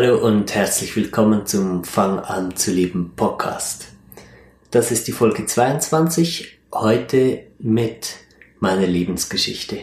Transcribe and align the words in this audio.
Hallo 0.00 0.16
und 0.24 0.54
herzlich 0.54 0.94
willkommen 0.94 1.44
zum 1.44 1.82
Fang 1.82 2.20
an 2.20 2.54
zu 2.54 2.70
leben 2.70 3.14
Podcast. 3.16 3.88
Das 4.70 4.92
ist 4.92 5.08
die 5.08 5.12
Folge 5.12 5.44
22, 5.44 6.60
heute 6.72 7.40
mit 7.58 8.14
meiner 8.60 8.86
Lebensgeschichte. 8.86 9.80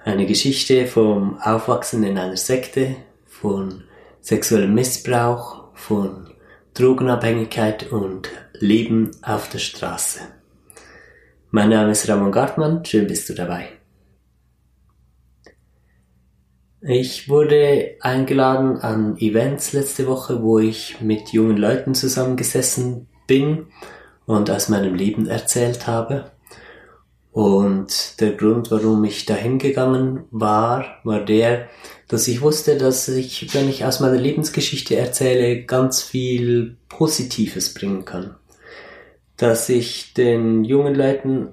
Eine 0.00 0.26
Geschichte 0.26 0.88
vom 0.88 1.38
Aufwachsen 1.40 2.02
in 2.02 2.18
einer 2.18 2.36
Sekte, 2.36 2.96
von 3.26 3.84
sexuellem 4.22 4.74
Missbrauch, 4.74 5.66
von 5.72 6.30
Drogenabhängigkeit 6.74 7.92
und 7.92 8.30
Leben 8.54 9.12
auf 9.22 9.48
der 9.50 9.60
Straße. 9.60 10.18
Mein 11.52 11.70
Name 11.70 11.92
ist 11.92 12.08
Ramon 12.08 12.32
Gartmann, 12.32 12.84
schön 12.84 13.06
bist 13.06 13.28
du 13.28 13.34
dabei. 13.34 13.77
Ich 16.80 17.28
wurde 17.28 17.96
eingeladen 18.00 18.78
an 18.78 19.18
Events 19.18 19.72
letzte 19.72 20.06
Woche, 20.06 20.42
wo 20.42 20.60
ich 20.60 21.00
mit 21.00 21.30
jungen 21.30 21.56
Leuten 21.56 21.94
zusammengesessen 21.94 23.08
bin 23.26 23.66
und 24.26 24.48
aus 24.48 24.68
meinem 24.68 24.94
Leben 24.94 25.26
erzählt 25.26 25.88
habe. 25.88 26.30
Und 27.32 28.20
der 28.20 28.32
Grund, 28.32 28.70
warum 28.70 29.04
ich 29.04 29.26
dahin 29.26 29.58
gegangen 29.58 30.24
war, 30.30 31.00
war 31.02 31.24
der, 31.24 31.68
dass 32.06 32.28
ich 32.28 32.42
wusste, 32.42 32.78
dass 32.78 33.08
ich, 33.08 33.52
wenn 33.54 33.68
ich 33.68 33.84
aus 33.84 33.98
meiner 33.98 34.16
Lebensgeschichte 34.16 34.96
erzähle, 34.96 35.64
ganz 35.64 36.02
viel 36.02 36.76
Positives 36.88 37.74
bringen 37.74 38.04
kann. 38.04 38.36
Dass 39.36 39.68
ich 39.68 40.14
den 40.14 40.62
jungen 40.64 40.94
Leuten 40.94 41.48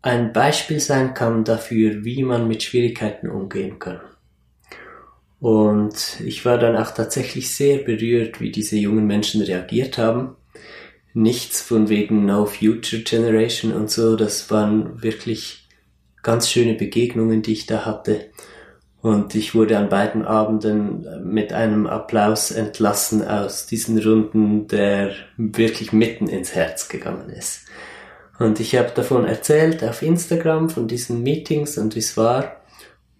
ein 0.00 0.32
Beispiel 0.32 0.78
sein 0.78 1.14
kann 1.14 1.44
dafür, 1.44 2.04
wie 2.04 2.22
man 2.22 2.46
mit 2.46 2.62
Schwierigkeiten 2.62 3.28
umgehen 3.28 3.80
kann. 3.80 4.00
Und 5.40 6.20
ich 6.24 6.44
war 6.44 6.58
dann 6.58 6.76
auch 6.76 6.90
tatsächlich 6.90 7.54
sehr 7.54 7.78
berührt, 7.78 8.40
wie 8.40 8.50
diese 8.50 8.76
jungen 8.76 9.06
Menschen 9.06 9.42
reagiert 9.42 9.98
haben. 9.98 10.36
Nichts 11.14 11.62
von 11.62 11.88
wegen 11.88 12.26
No 12.26 12.46
Future 12.46 13.02
Generation 13.02 13.72
und 13.72 13.90
so, 13.90 14.16
das 14.16 14.50
waren 14.50 15.02
wirklich 15.02 15.68
ganz 16.22 16.50
schöne 16.50 16.74
Begegnungen, 16.74 17.42
die 17.42 17.52
ich 17.52 17.66
da 17.66 17.86
hatte. 17.86 18.26
Und 19.00 19.36
ich 19.36 19.54
wurde 19.54 19.78
an 19.78 19.88
beiden 19.88 20.24
Abenden 20.24 21.06
mit 21.24 21.52
einem 21.52 21.86
Applaus 21.86 22.50
entlassen 22.50 23.26
aus 23.26 23.66
diesen 23.66 23.96
Runden, 23.98 24.66
der 24.66 25.12
wirklich 25.36 25.92
mitten 25.92 26.26
ins 26.26 26.54
Herz 26.54 26.88
gegangen 26.88 27.30
ist. 27.30 27.64
Und 28.40 28.58
ich 28.58 28.76
habe 28.76 28.90
davon 28.94 29.24
erzählt 29.24 29.84
auf 29.84 30.02
Instagram 30.02 30.68
von 30.68 30.88
diesen 30.88 31.22
Meetings 31.22 31.78
und 31.78 31.94
wie 31.94 32.00
es 32.00 32.16
war 32.16 32.57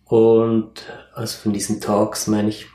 und 0.09 0.85
also 1.15 1.39
von 1.39 1.53
diesen 1.53 1.81
Talks 1.81 2.27
meine 2.27 2.49
ich. 2.49 2.67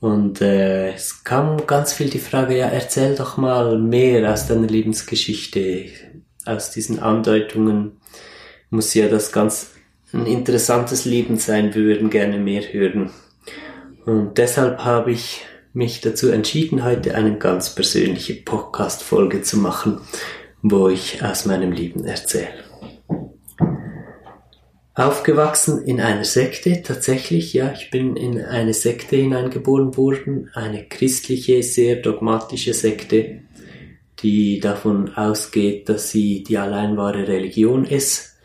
Und 0.00 0.42
äh, 0.42 0.92
es 0.92 1.24
kam 1.24 1.66
ganz 1.66 1.94
viel 1.94 2.10
die 2.10 2.18
Frage, 2.18 2.58
ja, 2.58 2.66
erzähl 2.66 3.14
doch 3.14 3.38
mal 3.38 3.78
mehr 3.78 4.30
aus 4.30 4.46
deiner 4.46 4.66
Lebensgeschichte, 4.66 5.86
aus 6.44 6.70
diesen 6.70 6.98
Andeutungen. 6.98 8.00
Muss 8.68 8.92
ja 8.92 9.08
das 9.08 9.32
ganz 9.32 9.70
ein 10.12 10.26
interessantes 10.26 11.04
Leben 11.06 11.38
sein, 11.38 11.74
wir 11.74 11.82
würden 11.84 12.10
gerne 12.10 12.38
mehr 12.38 12.62
hören. 12.62 13.10
Und 14.04 14.36
deshalb 14.36 14.80
habe 14.84 15.12
ich 15.12 15.42
mich 15.72 16.00
dazu 16.00 16.30
entschieden, 16.30 16.84
heute 16.84 17.14
eine 17.14 17.38
ganz 17.38 17.74
persönliche 17.74 18.34
Podcast-Folge 18.34 19.42
zu 19.42 19.58
machen, 19.58 20.00
wo 20.62 20.88
ich 20.88 21.24
aus 21.24 21.46
meinem 21.46 21.72
Leben 21.72 22.04
erzähle. 22.04 22.64
Aufgewachsen 24.96 25.82
in 25.82 26.00
einer 26.00 26.24
Sekte, 26.24 26.80
tatsächlich, 26.82 27.52
ja, 27.52 27.72
ich 27.72 27.90
bin 27.90 28.14
in 28.14 28.40
eine 28.40 28.74
Sekte 28.74 29.16
hineingeboren 29.16 29.96
worden, 29.96 30.50
eine 30.54 30.84
christliche, 30.84 31.64
sehr 31.64 31.96
dogmatische 31.96 32.74
Sekte, 32.74 33.40
die 34.20 34.60
davon 34.60 35.12
ausgeht, 35.16 35.88
dass 35.88 36.10
sie 36.10 36.44
die 36.44 36.58
allein 36.58 36.96
wahre 36.96 37.26
Religion 37.26 37.84
ist. 37.84 38.36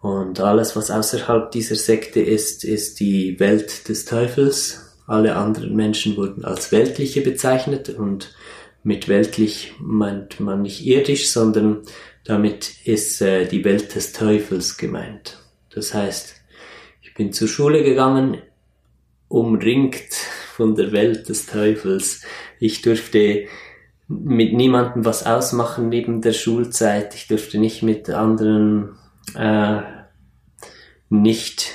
Und 0.00 0.40
alles, 0.40 0.74
was 0.74 0.90
außerhalb 0.90 1.52
dieser 1.52 1.76
Sekte 1.76 2.20
ist, 2.20 2.64
ist 2.64 2.98
die 2.98 3.38
Welt 3.38 3.88
des 3.88 4.06
Teufels. 4.06 4.96
Alle 5.06 5.36
anderen 5.36 5.76
Menschen 5.76 6.16
wurden 6.16 6.44
als 6.44 6.72
weltliche 6.72 7.20
bezeichnet 7.20 7.90
und 7.90 8.34
mit 8.82 9.06
weltlich 9.06 9.74
meint 9.78 10.40
man 10.40 10.62
nicht 10.62 10.84
irdisch, 10.84 11.30
sondern 11.30 11.82
damit 12.24 12.72
ist 12.84 13.22
äh, 13.22 13.46
die 13.46 13.64
Welt 13.64 13.94
des 13.94 14.12
Teufels 14.12 14.76
gemeint. 14.76 15.45
Das 15.76 15.92
heißt, 15.92 16.42
ich 17.02 17.12
bin 17.12 17.34
zur 17.34 17.48
Schule 17.48 17.84
gegangen, 17.84 18.38
umringt 19.28 20.10
von 20.54 20.74
der 20.74 20.90
Welt 20.90 21.28
des 21.28 21.44
Teufels. 21.44 22.22
Ich 22.58 22.80
durfte 22.80 23.44
mit 24.08 24.54
niemandem 24.54 25.04
was 25.04 25.26
ausmachen 25.26 25.90
neben 25.90 26.22
der 26.22 26.32
Schulzeit. 26.32 27.14
Ich 27.14 27.28
durfte 27.28 27.58
nicht 27.58 27.82
mit 27.82 28.08
anderen 28.08 28.96
äh, 29.34 29.82
nicht 31.10 31.74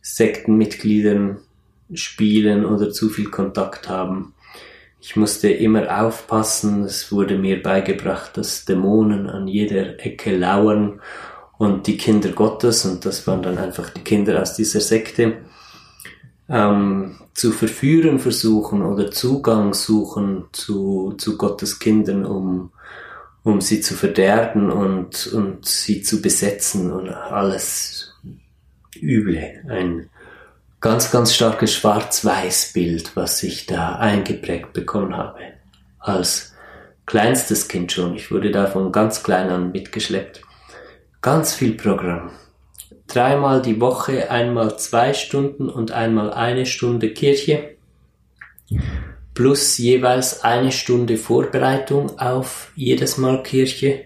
Sektenmitgliedern 0.00 1.36
spielen 1.92 2.64
oder 2.64 2.92
zu 2.92 3.10
viel 3.10 3.28
Kontakt 3.28 3.90
haben. 3.90 4.32
Ich 5.02 5.16
musste 5.16 5.50
immer 5.50 6.02
aufpassen. 6.02 6.84
Es 6.84 7.12
wurde 7.12 7.36
mir 7.36 7.62
beigebracht, 7.62 8.38
dass 8.38 8.64
Dämonen 8.64 9.28
an 9.28 9.48
jeder 9.48 10.02
Ecke 10.02 10.34
lauern 10.34 11.02
und 11.58 11.86
die 11.86 11.96
Kinder 11.96 12.30
Gottes, 12.30 12.84
und 12.84 13.04
das 13.04 13.26
waren 13.26 13.42
dann 13.42 13.58
einfach 13.58 13.90
die 13.90 14.02
Kinder 14.02 14.40
aus 14.40 14.54
dieser 14.54 14.80
Sekte, 14.80 15.38
ähm, 16.48 17.16
zu 17.34 17.52
verführen 17.52 18.18
versuchen 18.18 18.82
oder 18.82 19.10
Zugang 19.10 19.74
suchen 19.74 20.44
zu, 20.52 21.14
zu 21.16 21.38
Gottes 21.38 21.78
Kindern, 21.78 22.26
um, 22.26 22.72
um 23.42 23.60
sie 23.60 23.80
zu 23.80 23.94
verderben 23.94 24.70
und, 24.70 25.28
und 25.28 25.66
sie 25.66 26.02
zu 26.02 26.20
besetzen 26.20 26.92
und 26.92 27.08
alles 27.08 28.14
Üble. 29.00 29.64
Ein 29.68 30.10
ganz, 30.80 31.10
ganz 31.10 31.34
starkes 31.34 31.74
Schwarz-Weiß-Bild, 31.74 33.16
was 33.16 33.42
ich 33.42 33.66
da 33.66 33.96
eingeprägt 33.96 34.72
bekommen 34.72 35.16
habe. 35.16 35.40
Als 35.98 36.54
kleinstes 37.06 37.68
Kind 37.68 37.92
schon. 37.92 38.14
Ich 38.14 38.30
wurde 38.30 38.50
da 38.50 38.66
von 38.66 38.92
ganz 38.92 39.22
klein 39.22 39.48
an 39.48 39.72
mitgeschleppt. 39.72 40.42
Ganz 41.22 41.54
viel 41.54 41.74
Programm. 41.74 42.30
Dreimal 43.06 43.62
die 43.62 43.80
Woche, 43.80 44.28
einmal 44.28 44.76
zwei 44.80 45.14
Stunden 45.14 45.68
und 45.68 45.92
einmal 45.92 46.32
eine 46.32 46.66
Stunde 46.66 47.10
Kirche. 47.10 47.76
Plus 49.32 49.78
jeweils 49.78 50.42
eine 50.42 50.72
Stunde 50.72 51.16
Vorbereitung 51.16 52.18
auf 52.18 52.72
jedes 52.74 53.18
Mal 53.18 53.44
Kirche. 53.44 54.04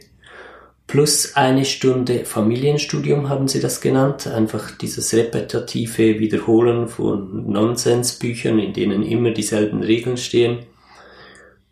Plus 0.86 1.36
eine 1.36 1.64
Stunde 1.64 2.26
Familienstudium 2.26 3.30
haben 3.30 3.48
sie 3.48 3.60
das 3.60 3.80
genannt. 3.80 4.26
Einfach 4.26 4.72
dieses 4.72 5.14
repetitive 5.14 6.18
Wiederholen 6.20 6.86
von 6.86 7.50
Nonsensbüchern, 7.50 8.58
in 8.58 8.74
denen 8.74 9.02
immer 9.02 9.30
dieselben 9.30 9.82
Regeln 9.82 10.18
stehen. 10.18 10.66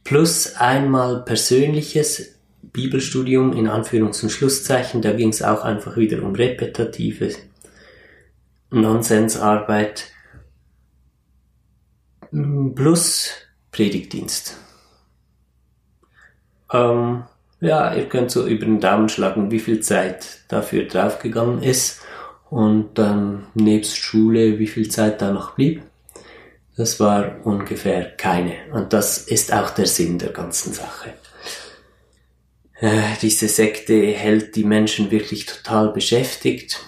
Plus 0.05 0.57
einmal 0.57 1.23
persönliches 1.23 2.34
Bibelstudium 2.75 3.53
in 3.53 3.69
Anführungs- 3.69 4.23
und 4.25 4.31
Schlusszeichen, 4.31 5.01
da 5.01 5.13
ging 5.13 5.29
es 5.29 5.43
auch 5.43 5.63
einfach 5.63 5.97
wieder 5.97 6.23
um 6.23 6.35
repetitive 6.35 7.31
Nonsensarbeit 8.71 10.11
plus 12.75 13.31
Predigtdienst. 13.71 14.59
Ähm, 16.73 17.23
ja, 17.61 17.95
ihr 17.95 18.09
könnt 18.09 18.33
so 18.33 18.45
über 18.45 18.67
den 18.67 18.81
Daumen 18.81 19.09
schlagen, 19.09 19.53
wie 19.53 19.61
viel 19.61 19.79
Zeit 19.79 20.41
dafür 20.49 20.85
draufgegangen 20.85 21.63
ist 21.63 22.01
und 22.51 22.99
dann 22.99 23.47
nebst 23.55 23.97
Schule, 23.97 24.59
wie 24.59 24.67
viel 24.67 24.89
Zeit 24.89 25.23
da 25.23 25.31
noch 25.31 25.55
blieb. 25.55 25.83
Das 26.77 26.99
war 26.99 27.37
ungefähr 27.45 28.11
keine. 28.17 28.55
Und 28.73 28.93
das 28.93 29.19
ist 29.19 29.53
auch 29.53 29.71
der 29.71 29.87
Sinn 29.87 30.19
der 30.19 30.31
ganzen 30.31 30.73
Sache 30.73 31.15
äh, 32.85 33.17
diese 33.23 33.49
Sekte 33.49 33.95
hält 33.95 34.57
die 34.57 34.65
Menschen 34.65 35.11
wirklich 35.11 35.47
total 35.47 35.91
beschäftigt. 35.91 36.81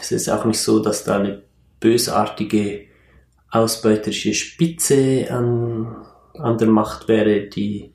Es 0.00 0.10
ist 0.10 0.28
auch 0.28 0.44
nicht 0.44 0.58
so, 0.58 0.80
dass 0.80 1.04
da 1.04 1.20
eine 1.20 1.44
bösartige 1.78 2.86
ausbeuterische 3.50 4.34
Spitze 4.34 5.28
an, 5.30 5.94
an 6.34 6.58
der 6.58 6.66
Macht 6.66 7.06
wäre, 7.06 7.42
die 7.42 7.92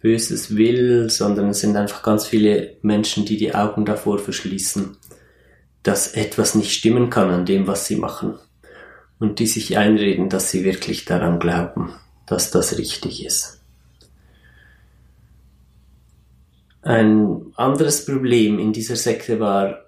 Böses 0.00 0.56
will, 0.56 1.10
sondern 1.10 1.50
es 1.50 1.60
sind 1.60 1.76
einfach 1.76 2.02
ganz 2.02 2.24
viele 2.24 2.78
Menschen, 2.80 3.26
die 3.26 3.36
die 3.36 3.54
Augen 3.54 3.84
davor 3.84 4.18
verschließen, 4.18 4.96
dass 5.82 6.14
etwas 6.14 6.54
nicht 6.54 6.72
stimmen 6.72 7.10
kann 7.10 7.28
an 7.28 7.44
dem, 7.44 7.66
was 7.66 7.86
sie 7.86 7.96
machen. 7.96 8.38
Und 9.18 9.38
die 9.38 9.46
sich 9.46 9.76
einreden, 9.76 10.30
dass 10.30 10.50
sie 10.50 10.64
wirklich 10.64 11.04
daran 11.04 11.40
glauben, 11.40 11.92
dass 12.26 12.50
das 12.50 12.78
richtig 12.78 13.24
ist. 13.24 13.55
Ein 16.86 17.52
anderes 17.56 18.06
Problem 18.06 18.60
in 18.60 18.72
dieser 18.72 18.94
Sekte 18.94 19.40
war, 19.40 19.86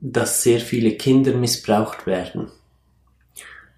dass 0.00 0.42
sehr 0.42 0.58
viele 0.58 0.96
Kinder 0.96 1.32
missbraucht 1.32 2.08
werden. 2.08 2.50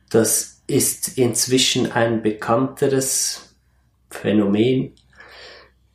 Das 0.09 0.63
ist 0.67 1.19
inzwischen 1.19 1.93
ein 1.93 2.23
bekannteres 2.23 3.55
Phänomen. 4.09 4.95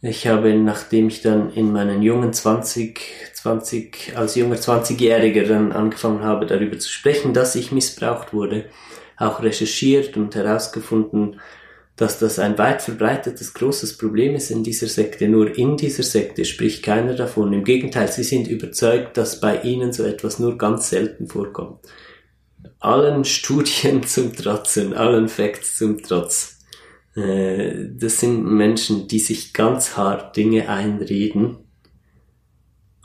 Ich 0.04 0.28
habe, 0.28 0.54
nachdem 0.54 1.08
ich 1.08 1.24
dann 1.24 1.52
in 1.52 1.72
meinen 1.72 2.04
jungen 2.04 2.32
20, 2.32 3.00
20, 3.34 4.14
als 4.16 4.36
junger 4.36 4.58
20-Jähriger 4.58 5.48
dann 5.48 5.72
angefangen 5.72 6.22
habe, 6.22 6.46
darüber 6.46 6.78
zu 6.78 6.90
sprechen, 6.90 7.34
dass 7.34 7.56
ich 7.56 7.72
missbraucht 7.72 8.34
wurde, 8.34 8.70
auch 9.18 9.42
recherchiert 9.42 10.16
und 10.16 10.36
herausgefunden, 10.36 11.40
dass 11.96 12.20
das 12.20 12.40
ein 12.40 12.58
weit 12.58 12.82
verbreitetes 12.82 13.54
großes 13.54 13.98
Problem 13.98 14.36
ist 14.36 14.52
in 14.52 14.64
dieser 14.64 14.88
Sekte. 14.88 15.30
Nur 15.30 15.58
in 15.58 15.78
dieser 15.78 16.04
Sekte 16.04 16.44
spricht 16.44 16.84
keiner 16.84 17.14
davon. 17.14 17.54
Im 17.54 17.64
Gegenteil, 17.64 18.12
sie 18.12 18.24
sind 18.24 18.48
überzeugt, 18.48 19.16
dass 19.18 19.40
bei 19.40 19.62
ihnen 19.62 19.94
so 19.94 20.04
etwas 20.04 20.40
nur 20.40 20.58
ganz 20.58 20.90
selten 20.90 21.28
vorkommt. 21.28 21.80
Allen 22.80 23.24
Studien 23.24 24.04
zum 24.08 24.36
Trotzen, 24.36 24.94
allen 24.94 25.30
Facts 25.30 25.78
zum 25.78 26.02
Trotz. 26.04 26.60
Äh, 27.16 27.88
das 27.92 28.20
sind 28.20 28.44
Menschen, 28.44 29.08
die 29.08 29.20
sich 29.20 29.54
ganz 29.54 29.96
hart 29.96 30.36
Dinge 30.36 30.68
einreden 30.68 31.60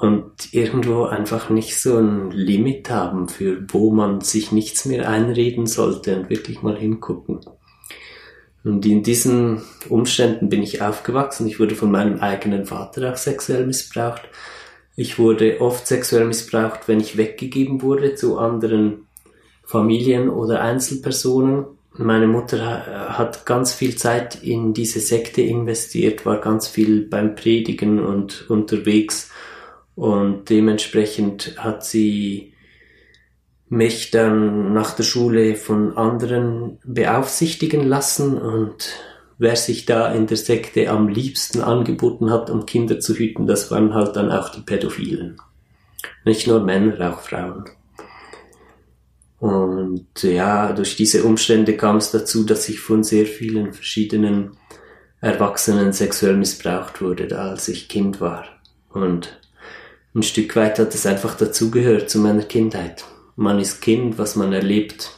und 0.00 0.52
irgendwo 0.52 1.04
einfach 1.04 1.50
nicht 1.50 1.78
so 1.78 1.98
ein 1.98 2.30
Limit 2.32 2.90
haben, 2.90 3.28
für 3.28 3.64
wo 3.68 3.92
man 3.92 4.20
sich 4.20 4.50
nichts 4.50 4.84
mehr 4.84 5.08
einreden 5.08 5.66
sollte 5.66 6.18
und 6.18 6.30
wirklich 6.30 6.62
mal 6.62 6.76
hingucken. 6.76 7.40
Und 8.62 8.84
in 8.84 9.02
diesen 9.02 9.62
Umständen 9.88 10.48
bin 10.48 10.62
ich 10.62 10.82
aufgewachsen. 10.82 11.46
Ich 11.46 11.58
wurde 11.58 11.74
von 11.74 11.90
meinem 11.90 12.20
eigenen 12.20 12.66
Vater 12.66 13.10
auch 13.10 13.16
sexuell 13.16 13.66
missbraucht. 13.66 14.22
Ich 14.96 15.18
wurde 15.18 15.60
oft 15.60 15.86
sexuell 15.86 16.26
missbraucht, 16.26 16.86
wenn 16.86 17.00
ich 17.00 17.16
weggegeben 17.16 17.80
wurde 17.80 18.14
zu 18.14 18.38
anderen 18.38 19.06
Familien 19.64 20.28
oder 20.28 20.60
Einzelpersonen. 20.60 21.64
Meine 21.96 22.26
Mutter 22.26 23.16
hat 23.18 23.46
ganz 23.46 23.72
viel 23.72 23.96
Zeit 23.96 24.42
in 24.42 24.74
diese 24.74 25.00
Sekte 25.00 25.42
investiert, 25.42 26.26
war 26.26 26.38
ganz 26.38 26.68
viel 26.68 27.06
beim 27.06 27.34
Predigen 27.34 27.98
und 27.98 28.48
unterwegs 28.50 29.30
und 29.94 30.50
dementsprechend 30.50 31.56
hat 31.58 31.84
sie 31.84 32.49
mich 33.70 34.10
dann 34.10 34.72
nach 34.72 34.94
der 34.96 35.04
Schule 35.04 35.54
von 35.54 35.96
anderen 35.96 36.78
beaufsichtigen 36.84 37.84
lassen 37.86 38.36
und 38.36 38.92
wer 39.38 39.54
sich 39.54 39.86
da 39.86 40.12
in 40.12 40.26
der 40.26 40.36
Sekte 40.36 40.90
am 40.90 41.06
liebsten 41.06 41.62
angeboten 41.62 42.30
hat, 42.30 42.50
um 42.50 42.66
Kinder 42.66 42.98
zu 42.98 43.14
hüten, 43.14 43.46
das 43.46 43.70
waren 43.70 43.94
halt 43.94 44.16
dann 44.16 44.30
auch 44.30 44.48
die 44.50 44.60
Pädophilen. 44.60 45.40
Nicht 46.24 46.48
nur 46.48 46.60
Männer, 46.60 47.12
auch 47.12 47.20
Frauen. 47.20 47.64
Und 49.38 50.22
ja, 50.22 50.72
durch 50.72 50.96
diese 50.96 51.22
Umstände 51.22 51.76
kam 51.76 51.96
es 51.96 52.10
dazu, 52.10 52.42
dass 52.42 52.68
ich 52.68 52.80
von 52.80 53.04
sehr 53.04 53.24
vielen 53.24 53.72
verschiedenen 53.72 54.56
Erwachsenen 55.20 55.92
sexuell 55.92 56.36
missbraucht 56.36 57.00
wurde, 57.00 57.38
als 57.38 57.68
ich 57.68 57.88
Kind 57.88 58.20
war. 58.20 58.44
Und 58.92 59.40
ein 60.12 60.24
Stück 60.24 60.56
weit 60.56 60.80
hat 60.80 60.92
es 60.92 61.06
einfach 61.06 61.36
dazugehört 61.36 62.10
zu 62.10 62.18
meiner 62.18 62.42
Kindheit 62.42 63.04
man 63.40 63.58
ist 63.58 63.80
Kind, 63.80 64.18
was 64.18 64.36
man 64.36 64.52
erlebt, 64.52 65.12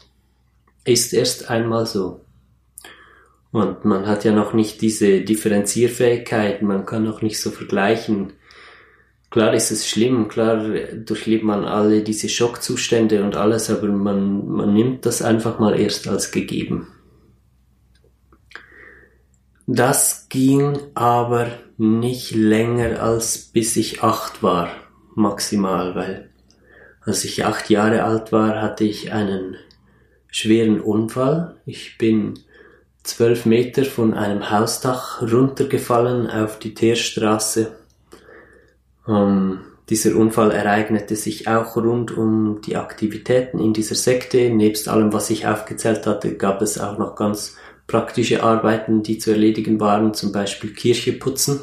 ist 0.85 1.13
erst 1.13 1.51
einmal 1.51 1.87
so. 1.87 2.25
Und 3.51 3.85
man 3.85 4.07
hat 4.07 4.25
ja 4.25 4.31
noch 4.31 4.53
nicht 4.53 4.81
diese 4.81 5.23
Differenzierfähigkeit, 5.23 6.63
man 6.63 6.87
kann 6.87 7.03
noch 7.03 7.21
nicht 7.21 7.41
so 7.41 7.51
vergleichen. 7.51 8.35
Klar 9.29 9.55
ist 9.55 9.73
es 9.73 9.89
schlimm, 9.89 10.29
klar 10.29 10.59
durchlebt 11.05 11.43
man 11.43 11.65
alle 11.65 12.05
diese 12.05 12.29
Schockzustände 12.29 13.25
und 13.25 13.35
alles, 13.35 13.71
aber 13.71 13.89
man, 13.89 14.47
man 14.47 14.73
nimmt 14.73 15.05
das 15.05 15.21
einfach 15.21 15.59
mal 15.59 15.79
erst 15.79 16.07
als 16.07 16.31
gegeben. 16.31 16.87
Das 19.67 20.29
ging 20.29 20.79
aber 20.95 21.49
nicht 21.77 22.31
länger 22.37 23.03
als 23.03 23.39
bis 23.39 23.77
ich 23.77 24.05
acht 24.05 24.45
war, 24.45 24.71
maximal, 25.17 25.97
weil 25.97 26.32
als 27.05 27.25
ich 27.25 27.45
acht 27.45 27.71
Jahre 27.71 28.05
alt 28.05 28.33
war, 28.33 28.61
hatte 28.61 28.85
ich 28.85 29.13
einen 29.13 29.57
schweren 30.29 30.81
Unfall. 30.81 31.57
Ich 31.67 31.99
bin 31.99 32.39
zwölf 33.03 33.45
Meter 33.45 33.85
von 33.85 34.15
einem 34.15 34.51
Hausdach 34.51 35.21
runtergefallen 35.21 36.29
auf 36.29 36.59
die 36.59 36.75
Teerstraße. 36.75 37.77
Ähm, 39.09 39.61
dieser 39.89 40.17
Unfall 40.17 40.53
ereignete 40.53 41.17
sich 41.17 41.49
auch 41.49 41.77
rund 41.77 42.17
um 42.17 42.61
die 42.63 42.77
Aktivitäten 42.77 43.59
in 43.59 43.73
dieser 43.73 43.97
Sekte. 43.97 44.51
Nebst 44.51 44.89
allem, 44.89 45.13
was 45.13 45.29
ich 45.31 45.47
aufgezählt 45.47 46.07
hatte, 46.07 46.37
gab 46.37 46.63
es 46.63 46.79
auch 46.79 46.99
noch 46.99 47.17
ganz 47.17 47.57
praktische 47.89 48.45
Arbeiten, 48.45 49.03
die 49.03 49.19
zu 49.19 49.33
erledigen 49.33 49.81
waren, 49.81 50.15
zum 50.15 50.31
Beispiel 50.31 50.73
Kirche 50.73 51.13
putzen. 51.13 51.61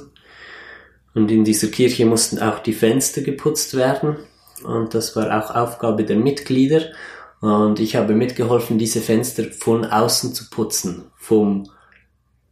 Und 1.16 1.32
in 1.32 1.46
dieser 1.46 1.70
Kirche 1.70 2.06
mussten 2.06 2.40
auch 2.40 2.60
die 2.60 2.74
Fenster 2.74 3.22
geputzt 3.22 3.76
werden 3.76 4.18
und 4.64 4.94
das 4.94 5.16
war 5.16 5.44
auch 5.44 5.56
Aufgabe 5.56 6.04
der 6.04 6.18
Mitglieder 6.18 6.82
und 7.42 7.80
ich 7.80 7.96
habe 7.96 8.16
mitgeholfen, 8.16 8.78
diese 8.78 9.00
Fenster 9.00 9.46
von 9.46 9.86
außen 9.86 10.34
zu 10.34 10.50
putzen, 10.50 11.06
vom 11.16 11.70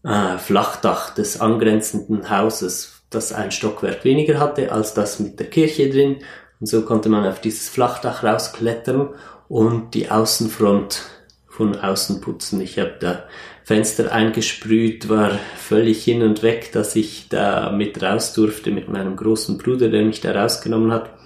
äh, 0.04 0.38
Flachdach 0.38 1.14
des 1.14 1.42
angrenzenden 1.42 2.30
Hauses, 2.30 3.04
das 3.10 3.34
ein 3.34 3.52
Stockwerk 3.52 4.06
weniger 4.06 4.40
hatte 4.40 4.72
als 4.72 4.94
das 4.94 5.20
mit 5.20 5.40
der 5.40 5.50
Kirche 5.50 5.90
drin. 5.90 6.18
Und 6.60 6.68
so 6.68 6.84
konnte 6.84 7.10
man 7.10 7.26
auf 7.26 7.42
dieses 7.42 7.70
Flachdach 7.70 8.24
rausklettern 8.24 9.10
und 9.50 9.94
die 9.94 10.10
Außenfront 10.10 11.04
von 11.48 11.76
außen 11.76 12.22
putzen. 12.22 12.62
Ich 12.62 12.80
habe 12.80 12.96
da 13.00 13.24
Fenster 13.64 14.12
eingesprüht, 14.12 15.10
war 15.10 15.32
völlig 15.58 16.04
hin 16.04 16.22
und 16.22 16.44
weg, 16.44 16.72
dass 16.72 16.96
ich 16.96 17.28
da 17.28 17.72
mit 17.72 18.02
raus 18.02 18.34
durfte 18.34 18.72
mit 18.72 18.88
meinem 18.88 19.18
großen 19.18 19.58
Bruder, 19.58 19.90
der 19.90 20.06
mich 20.06 20.22
da 20.22 20.32
rausgenommen 20.32 20.92
hat 20.92 21.17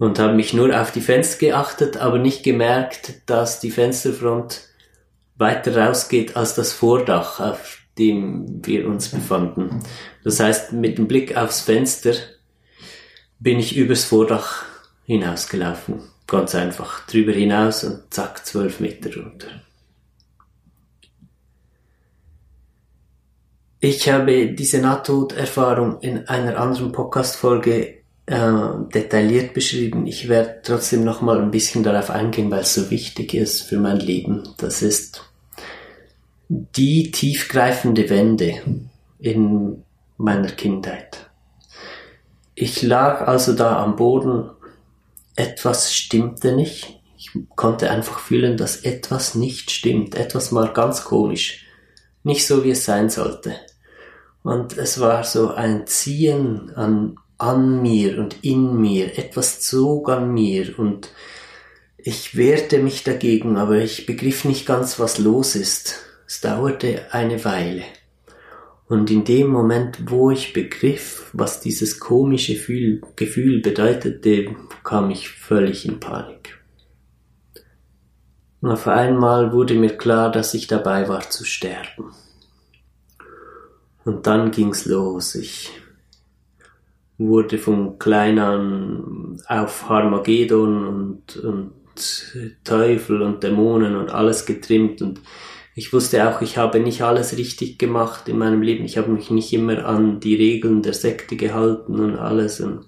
und 0.00 0.18
habe 0.18 0.32
mich 0.32 0.54
nur 0.54 0.80
auf 0.80 0.92
die 0.92 1.02
Fenster 1.02 1.38
geachtet, 1.38 1.98
aber 1.98 2.18
nicht 2.18 2.42
gemerkt, 2.42 3.20
dass 3.26 3.60
die 3.60 3.70
Fensterfront 3.70 4.62
weiter 5.36 5.76
rausgeht 5.76 6.36
als 6.36 6.54
das 6.54 6.72
Vordach, 6.72 7.38
auf 7.38 7.82
dem 7.98 8.64
wir 8.64 8.88
uns 8.88 9.10
befanden. 9.10 9.84
Das 10.24 10.40
heißt, 10.40 10.72
mit 10.72 10.96
dem 10.96 11.06
Blick 11.06 11.36
aufs 11.36 11.60
Fenster 11.60 12.14
bin 13.40 13.58
ich 13.58 13.76
übers 13.76 14.04
Vordach 14.04 14.64
hinausgelaufen. 15.04 16.00
Ganz 16.26 16.54
einfach. 16.54 17.06
Drüber 17.06 17.32
hinaus 17.32 17.84
und 17.84 18.04
zack, 18.08 18.46
zwölf 18.46 18.80
Meter 18.80 19.14
runter. 19.22 19.48
Ich 23.80 24.08
habe 24.08 24.54
diese 24.54 24.78
Nahtoderfahrung 24.78 26.00
in 26.00 26.26
einer 26.26 26.58
anderen 26.58 26.90
Podcast-Folge 26.90 27.99
äh, 28.30 28.86
detailliert 28.94 29.54
beschrieben. 29.54 30.06
Ich 30.06 30.28
werde 30.28 30.60
trotzdem 30.62 31.02
noch 31.02 31.20
mal 31.20 31.42
ein 31.42 31.50
bisschen 31.50 31.82
darauf 31.82 32.10
eingehen, 32.10 32.48
weil 32.52 32.60
es 32.60 32.74
so 32.74 32.88
wichtig 32.88 33.34
ist 33.34 33.62
für 33.62 33.76
mein 33.76 33.98
Leben. 33.98 34.48
Das 34.56 34.82
ist 34.82 35.24
die 36.48 37.10
tiefgreifende 37.10 38.08
Wende 38.08 38.62
in 39.18 39.82
meiner 40.16 40.52
Kindheit. 40.52 41.28
Ich 42.54 42.82
lag 42.82 43.26
also 43.26 43.52
da 43.52 43.82
am 43.82 43.96
Boden, 43.96 44.50
etwas 45.34 45.92
stimmte 45.92 46.54
nicht. 46.54 47.00
Ich 47.16 47.32
konnte 47.56 47.90
einfach 47.90 48.20
fühlen, 48.20 48.56
dass 48.56 48.76
etwas 48.76 49.34
nicht 49.34 49.72
stimmt, 49.72 50.14
etwas 50.14 50.52
mal 50.52 50.72
ganz 50.72 51.02
komisch, 51.02 51.66
nicht 52.22 52.46
so 52.46 52.62
wie 52.62 52.70
es 52.70 52.84
sein 52.84 53.10
sollte. 53.10 53.56
Und 54.44 54.78
es 54.78 55.00
war 55.00 55.24
so 55.24 55.52
ein 55.52 55.88
Ziehen 55.88 56.70
an 56.76 57.16
an 57.40 57.80
mir 57.82 58.18
und 58.18 58.44
in 58.44 58.80
mir, 58.80 59.18
etwas 59.18 59.60
zog 59.60 60.10
an 60.10 60.32
mir 60.32 60.78
und 60.78 61.10
ich 61.96 62.36
wehrte 62.36 62.78
mich 62.78 63.04
dagegen, 63.04 63.56
aber 63.56 63.78
ich 63.78 64.06
begriff 64.06 64.44
nicht 64.44 64.66
ganz, 64.66 64.98
was 64.98 65.18
los 65.18 65.54
ist. 65.54 65.96
Es 66.26 66.40
dauerte 66.40 67.12
eine 67.12 67.44
Weile. 67.44 67.82
Und 68.88 69.10
in 69.10 69.24
dem 69.24 69.48
Moment, 69.48 70.10
wo 70.10 70.30
ich 70.30 70.52
begriff, 70.52 71.30
was 71.32 71.60
dieses 71.60 72.00
komische 72.00 72.54
Gefühl, 73.16 73.60
bedeutete, 73.60 74.56
kam 74.82 75.10
ich 75.10 75.28
völlig 75.28 75.86
in 75.86 76.00
Panik. 76.00 76.58
Und 78.60 78.70
auf 78.70 78.86
einmal 78.86 79.52
wurde 79.52 79.74
mir 79.74 79.96
klar, 79.96 80.30
dass 80.30 80.54
ich 80.54 80.66
dabei 80.66 81.08
war 81.08 81.28
zu 81.30 81.44
sterben. 81.44 82.12
Und 84.04 84.26
dann 84.26 84.50
ging's 84.50 84.86
los. 84.86 85.34
Ich 85.34 85.70
wurde 87.20 87.58
von 87.58 87.98
klein 87.98 88.38
an 88.38 89.40
auf 89.46 89.88
Harmagedon 89.88 90.86
und, 90.86 91.36
und 91.36 91.72
Teufel 92.64 93.22
und 93.22 93.42
Dämonen 93.42 93.96
und 93.96 94.10
alles 94.10 94.46
getrimmt 94.46 95.02
und 95.02 95.20
ich 95.74 95.92
wusste 95.92 96.28
auch, 96.28 96.42
ich 96.42 96.58
habe 96.58 96.80
nicht 96.80 97.02
alles 97.02 97.36
richtig 97.36 97.78
gemacht 97.78 98.28
in 98.28 98.38
meinem 98.38 98.60
Leben. 98.60 98.84
Ich 98.84 98.98
habe 98.98 99.10
mich 99.10 99.30
nicht 99.30 99.52
immer 99.52 99.86
an 99.86 100.20
die 100.20 100.34
Regeln 100.34 100.82
der 100.82 100.94
Sekte 100.94 101.36
gehalten 101.36 101.98
und 102.00 102.16
alles. 102.16 102.60
Und 102.60 102.86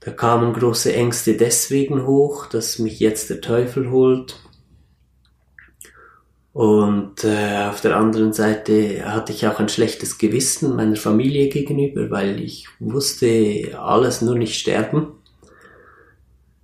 da 0.00 0.12
kamen 0.12 0.52
große 0.52 0.94
Ängste 0.94 1.36
deswegen 1.36 2.06
hoch, 2.06 2.46
dass 2.46 2.78
mich 2.78 3.00
jetzt 3.00 3.30
der 3.30 3.40
Teufel 3.40 3.90
holt. 3.90 4.40
Und 6.56 7.22
äh, 7.22 7.66
auf 7.68 7.82
der 7.82 7.98
anderen 7.98 8.32
Seite 8.32 9.04
hatte 9.04 9.30
ich 9.30 9.46
auch 9.46 9.60
ein 9.60 9.68
schlechtes 9.68 10.16
Gewissen 10.16 10.74
meiner 10.74 10.96
Familie 10.96 11.50
gegenüber, 11.50 12.10
weil 12.10 12.40
ich 12.40 12.66
wusste, 12.78 13.78
alles 13.78 14.22
nur 14.22 14.36
nicht 14.36 14.58
sterben. 14.58 15.08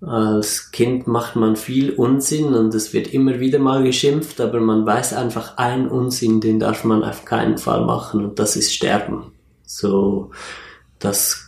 Als 0.01 0.71
Kind 0.71 1.07
macht 1.09 1.37
man 1.37 1.57
viel 1.57 1.91
Unsinn 1.91 2.55
und 2.55 2.75
es 2.75 2.95
wird 2.95 3.13
immer 3.13 3.39
wieder 3.39 3.59
mal 3.59 3.85
geschimpft, 3.85 4.41
aber 4.41 4.61
man 4.61 4.87
weiß 4.87 5.13
einfach, 5.13 5.59
ein 5.59 5.89
Unsinn, 5.89 6.41
den 6.41 6.59
darf 6.59 6.85
man 6.85 7.05
auf 7.05 7.27
keinen 7.27 7.59
Fall 7.59 7.85
machen 7.85 8.25
und 8.25 8.39
das 8.39 8.57
ist 8.57 8.73
sterben. 8.73 9.33
So, 9.67 10.31
das 11.01 11.42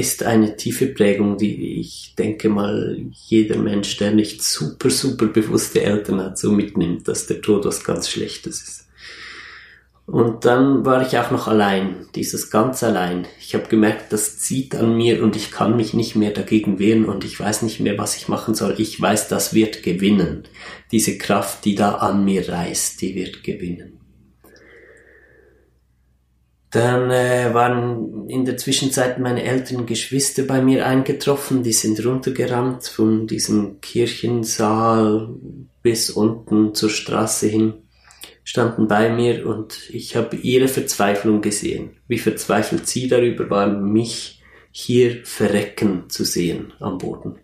ist 0.00 0.22
eine 0.22 0.56
tiefe 0.56 0.86
Prägung, 0.86 1.36
die 1.36 1.78
ich 1.78 2.14
denke 2.18 2.48
mal 2.48 2.98
jeder 3.12 3.58
Mensch, 3.58 3.98
der 3.98 4.10
nicht 4.10 4.42
super, 4.42 4.90
super 4.90 5.26
bewusste 5.26 5.82
Eltern 5.82 6.20
hat, 6.20 6.38
so 6.38 6.50
mitnimmt, 6.50 7.06
dass 7.06 7.26
der 7.26 7.42
Tod 7.42 7.66
was 7.66 7.84
ganz 7.84 8.08
Schlechtes 8.08 8.62
ist. 8.62 8.86
Und 10.06 10.44
dann 10.44 10.84
war 10.84 11.06
ich 11.06 11.16
auch 11.18 11.30
noch 11.30 11.46
allein, 11.46 12.06
dieses 12.16 12.50
ganz 12.50 12.82
allein. 12.82 13.28
Ich 13.40 13.54
habe 13.54 13.68
gemerkt, 13.68 14.12
das 14.12 14.38
zieht 14.38 14.74
an 14.74 14.96
mir 14.96 15.22
und 15.22 15.36
ich 15.36 15.52
kann 15.52 15.76
mich 15.76 15.94
nicht 15.94 16.16
mehr 16.16 16.32
dagegen 16.32 16.80
wehren 16.80 17.04
und 17.04 17.24
ich 17.24 17.38
weiß 17.38 17.62
nicht 17.62 17.78
mehr, 17.78 17.96
was 17.96 18.16
ich 18.16 18.26
machen 18.26 18.56
soll. 18.56 18.74
Ich 18.78 19.00
weiß, 19.00 19.28
das 19.28 19.54
wird 19.54 19.84
gewinnen. 19.84 20.44
Diese 20.90 21.16
Kraft, 21.16 21.64
die 21.64 21.76
da 21.76 21.96
an 21.96 22.24
mir 22.24 22.48
reißt, 22.48 23.00
die 23.00 23.14
wird 23.14 23.44
gewinnen. 23.44 24.00
Dann 26.70 27.10
äh, 27.10 27.52
waren 27.52 28.28
in 28.28 28.44
der 28.44 28.56
Zwischenzeit 28.56 29.18
meine 29.18 29.42
älteren 29.42 29.86
Geschwister 29.86 30.44
bei 30.44 30.62
mir 30.62 30.86
eingetroffen, 30.86 31.64
die 31.64 31.72
sind 31.72 32.04
runtergerannt 32.04 32.84
von 32.84 33.26
diesem 33.26 33.80
Kirchensaal 33.80 35.30
bis 35.82 36.10
unten 36.10 36.72
zur 36.74 36.90
Straße 36.90 37.48
hin, 37.48 37.74
standen 38.44 38.86
bei 38.86 39.10
mir 39.10 39.46
und 39.46 39.90
ich 39.90 40.14
habe 40.14 40.36
ihre 40.36 40.68
Verzweiflung 40.68 41.40
gesehen, 41.40 41.96
wie 42.06 42.18
verzweifelt 42.18 42.86
sie 42.86 43.08
darüber 43.08 43.50
waren, 43.50 43.92
mich 43.92 44.40
hier 44.70 45.24
verrecken 45.24 46.04
zu 46.08 46.24
sehen 46.24 46.72
am 46.78 46.98
Boden. 46.98 47.38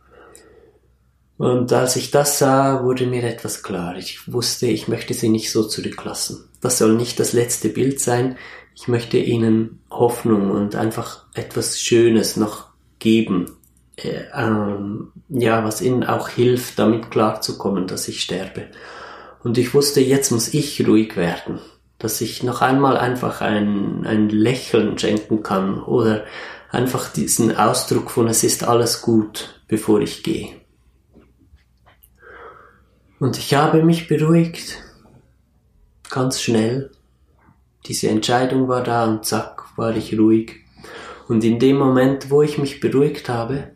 Und 1.36 1.72
als 1.72 1.96
ich 1.96 2.10
das 2.10 2.38
sah, 2.38 2.82
wurde 2.82 3.06
mir 3.06 3.24
etwas 3.24 3.62
klar. 3.62 3.96
Ich 3.98 4.32
wusste, 4.32 4.66
ich 4.68 4.88
möchte 4.88 5.12
sie 5.12 5.28
nicht 5.28 5.50
so 5.50 5.64
zurücklassen. 5.64 6.48
Das 6.62 6.78
soll 6.78 6.94
nicht 6.94 7.20
das 7.20 7.34
letzte 7.34 7.68
Bild 7.68 8.00
sein, 8.00 8.38
ich 8.76 8.88
möchte 8.88 9.16
ihnen 9.16 9.80
Hoffnung 9.90 10.50
und 10.50 10.76
einfach 10.76 11.24
etwas 11.34 11.80
Schönes 11.80 12.36
noch 12.36 12.66
geben, 12.98 13.56
äh, 13.96 14.24
ähm, 14.34 15.12
ja, 15.30 15.64
was 15.64 15.80
ihnen 15.80 16.04
auch 16.04 16.28
hilft, 16.28 16.78
damit 16.78 17.10
klarzukommen, 17.10 17.86
dass 17.86 18.06
ich 18.06 18.22
sterbe. 18.22 18.66
Und 19.42 19.56
ich 19.56 19.72
wusste, 19.72 20.00
jetzt 20.00 20.30
muss 20.30 20.52
ich 20.52 20.86
ruhig 20.86 21.16
werden, 21.16 21.58
dass 21.98 22.20
ich 22.20 22.42
noch 22.42 22.60
einmal 22.60 22.98
einfach 22.98 23.40
ein, 23.40 24.06
ein 24.06 24.28
Lächeln 24.28 24.98
schenken 24.98 25.42
kann 25.42 25.82
oder 25.82 26.24
einfach 26.70 27.10
diesen 27.10 27.56
Ausdruck 27.56 28.10
von 28.10 28.28
es 28.28 28.44
ist 28.44 28.64
alles 28.64 29.00
gut, 29.00 29.62
bevor 29.68 30.00
ich 30.00 30.22
gehe. 30.22 30.48
Und 33.18 33.38
ich 33.38 33.54
habe 33.54 33.82
mich 33.82 34.08
beruhigt, 34.08 34.82
ganz 36.10 36.42
schnell, 36.42 36.90
diese 37.88 38.08
Entscheidung 38.08 38.68
war 38.68 38.82
da 38.82 39.04
und 39.04 39.24
zack, 39.24 39.64
war 39.76 39.96
ich 39.96 40.18
ruhig. 40.18 40.64
Und 41.28 41.44
in 41.44 41.58
dem 41.58 41.76
Moment, 41.76 42.30
wo 42.30 42.42
ich 42.42 42.58
mich 42.58 42.80
beruhigt 42.80 43.28
habe, 43.28 43.72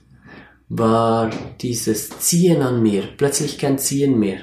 war 0.69 1.31
dieses 1.61 2.11
Ziehen 2.21 2.63
an 2.63 2.83
mir 2.83 3.03
plötzlich 3.17 3.59
kein 3.59 3.79
Ziehen 3.79 4.19
mehr. 4.19 4.41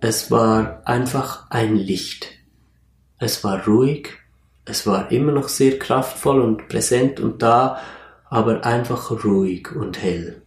Es 0.00 0.30
war 0.30 0.82
einfach 0.86 1.50
ein 1.50 1.76
Licht. 1.76 2.28
Es 3.18 3.44
war 3.44 3.66
ruhig, 3.66 4.10
es 4.64 4.86
war 4.86 5.10
immer 5.10 5.32
noch 5.32 5.48
sehr 5.48 5.78
kraftvoll 5.78 6.40
und 6.40 6.68
präsent 6.68 7.20
und 7.20 7.42
da, 7.42 7.80
aber 8.28 8.64
einfach 8.64 9.10
ruhig 9.24 9.74
und 9.74 10.02
hell. 10.02 10.42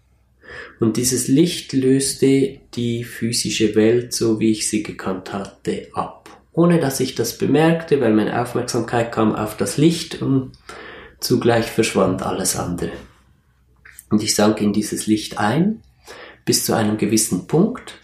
Und 0.80 0.98
dieses 0.98 1.28
Licht 1.28 1.74
löste 1.74 2.60
die 2.74 3.04
physische 3.04 3.76
Welt, 3.76 4.14
so 4.14 4.40
wie 4.40 4.52
ich 4.52 4.70
sie 4.70 4.84
gekannt 4.84 5.34
hatte, 5.34 5.88
ab 5.94 6.23
ohne 6.54 6.80
dass 6.80 7.00
ich 7.00 7.16
das 7.16 7.38
bemerkte, 7.38 8.00
weil 8.00 8.14
meine 8.14 8.42
Aufmerksamkeit 8.42 9.12
kam 9.12 9.36
auf 9.36 9.58
das 9.58 9.78
Licht 9.78 10.22
und 10.22 10.52
zugleich 11.20 11.66
verschwand 11.66 12.24
alles 12.24 12.56
andere. 12.56 12.92
Und 14.10 14.22
ich 14.22 14.36
sank 14.36 14.62
in 14.62 14.74
dieses 14.74 15.08
Licht 15.08 15.40
ein, 15.40 15.82
bis 16.46 16.66
zu 16.66 16.74
einem 16.74 16.98
gewissen 16.98 17.48
Punkt. 17.48 18.00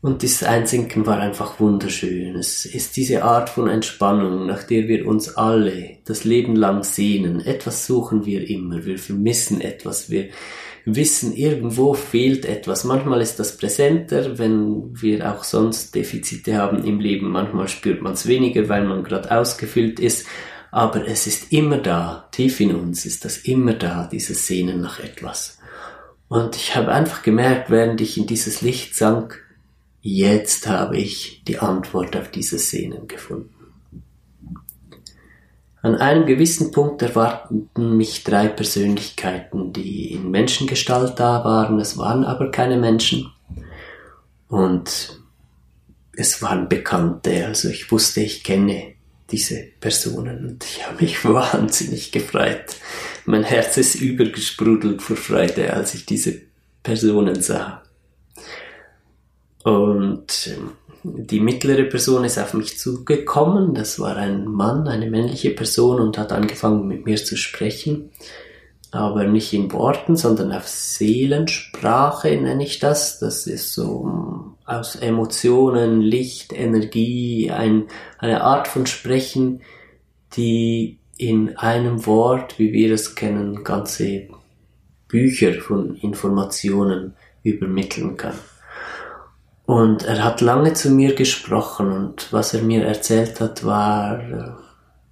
Und 0.00 0.22
dieses 0.22 0.44
Einsinken 0.44 1.06
war 1.06 1.18
einfach 1.18 1.58
wunderschön. 1.58 2.36
Es 2.36 2.66
ist 2.66 2.96
diese 2.96 3.24
Art 3.24 3.48
von 3.48 3.68
Entspannung, 3.68 4.46
nach 4.46 4.62
der 4.62 4.86
wir 4.86 5.08
uns 5.08 5.36
alle 5.36 5.96
das 6.04 6.24
Leben 6.24 6.54
lang 6.54 6.84
sehnen. 6.84 7.40
Etwas 7.40 7.86
suchen 7.86 8.26
wir 8.26 8.48
immer. 8.48 8.84
Wir 8.84 8.98
vermissen 8.98 9.60
etwas. 9.60 10.10
Wir 10.10 10.28
wissen, 10.84 11.34
irgendwo 11.34 11.94
fehlt 11.94 12.44
etwas. 12.44 12.84
Manchmal 12.84 13.20
ist 13.20 13.38
das 13.38 13.56
präsenter, 13.56 14.38
wenn 14.38 15.00
wir 15.00 15.32
auch 15.32 15.44
sonst 15.44 15.94
Defizite 15.94 16.56
haben 16.56 16.84
im 16.84 17.00
Leben. 17.00 17.30
Manchmal 17.30 17.68
spürt 17.68 18.02
man 18.02 18.12
es 18.12 18.26
weniger, 18.26 18.68
weil 18.68 18.84
man 18.84 19.04
gerade 19.04 19.30
ausgefüllt 19.30 19.98
ist. 19.98 20.26
Aber 20.70 21.06
es 21.06 21.26
ist 21.26 21.52
immer 21.52 21.78
da, 21.78 22.28
tief 22.32 22.60
in 22.60 22.74
uns 22.74 23.06
ist 23.06 23.24
das 23.24 23.38
immer 23.38 23.74
da, 23.74 24.08
dieses 24.10 24.46
Sehnen 24.46 24.80
nach 24.80 24.98
etwas. 24.98 25.58
Und 26.28 26.56
ich 26.56 26.74
habe 26.74 26.92
einfach 26.92 27.22
gemerkt, 27.22 27.70
während 27.70 28.00
ich 28.00 28.18
in 28.18 28.26
dieses 28.26 28.60
Licht 28.60 28.96
sank, 28.96 29.40
jetzt 30.00 30.66
habe 30.66 30.96
ich 30.98 31.44
die 31.46 31.60
Antwort 31.60 32.16
auf 32.16 32.30
dieses 32.30 32.70
Sehnen 32.70 33.06
gefunden. 33.06 33.53
An 35.84 35.96
einem 35.96 36.24
gewissen 36.24 36.70
Punkt 36.70 37.02
erwarteten 37.02 37.98
mich 37.98 38.24
drei 38.24 38.48
Persönlichkeiten, 38.48 39.74
die 39.74 40.12
in 40.12 40.30
Menschengestalt 40.30 41.20
da 41.20 41.44
waren. 41.44 41.78
Es 41.78 41.98
waren 41.98 42.24
aber 42.24 42.50
keine 42.50 42.78
Menschen. 42.78 43.30
Und 44.48 45.20
es 46.16 46.40
waren 46.40 46.70
Bekannte, 46.70 47.44
also 47.44 47.68
ich 47.68 47.92
wusste, 47.92 48.22
ich 48.22 48.42
kenne 48.42 48.94
diese 49.30 49.62
Personen 49.78 50.48
und 50.48 50.64
ich 50.64 50.86
habe 50.86 51.02
mich 51.02 51.22
wahnsinnig 51.26 52.12
gefreut. 52.12 52.76
Mein 53.26 53.44
Herz 53.44 53.76
ist 53.76 53.96
übergesprudelt 53.96 55.02
vor 55.02 55.16
Freude, 55.16 55.74
als 55.74 55.92
ich 55.92 56.06
diese 56.06 56.40
Personen 56.82 57.42
sah. 57.42 57.82
Und 59.64 60.48
ähm, 60.50 60.72
die 61.04 61.40
mittlere 61.40 61.84
Person 61.84 62.24
ist 62.24 62.38
auf 62.38 62.54
mich 62.54 62.78
zugekommen. 62.78 63.74
Das 63.74 64.00
war 64.00 64.16
ein 64.16 64.46
Mann, 64.46 64.88
eine 64.88 65.10
männliche 65.10 65.50
Person 65.50 66.00
und 66.00 66.16
hat 66.16 66.32
angefangen 66.32 66.88
mit 66.88 67.04
mir 67.04 67.16
zu 67.16 67.36
sprechen. 67.36 68.10
Aber 68.90 69.24
nicht 69.24 69.52
in 69.52 69.70
Worten, 69.72 70.16
sondern 70.16 70.50
auf 70.52 70.66
Seelensprache 70.66 72.28
nenne 72.40 72.64
ich 72.64 72.78
das. 72.78 73.18
Das 73.18 73.46
ist 73.46 73.74
so 73.74 74.54
aus 74.64 74.96
Emotionen, 74.96 76.00
Licht, 76.00 76.54
Energie, 76.54 77.50
ein, 77.50 77.84
eine 78.18 78.42
Art 78.42 78.66
von 78.66 78.86
Sprechen, 78.86 79.60
die 80.36 81.00
in 81.18 81.56
einem 81.58 82.06
Wort, 82.06 82.58
wie 82.58 82.72
wir 82.72 82.94
es 82.94 83.14
kennen, 83.14 83.62
ganze 83.62 84.28
Bücher 85.06 85.52
von 85.54 85.96
Informationen 85.96 87.14
übermitteln 87.42 88.16
kann. 88.16 88.38
Und 89.66 90.04
er 90.04 90.22
hat 90.22 90.40
lange 90.40 90.74
zu 90.74 90.90
mir 90.90 91.14
gesprochen 91.14 91.90
und 91.90 92.32
was 92.32 92.52
er 92.52 92.62
mir 92.62 92.84
erzählt 92.84 93.40
hat, 93.40 93.64
war 93.64 94.20
äh, 94.20 94.50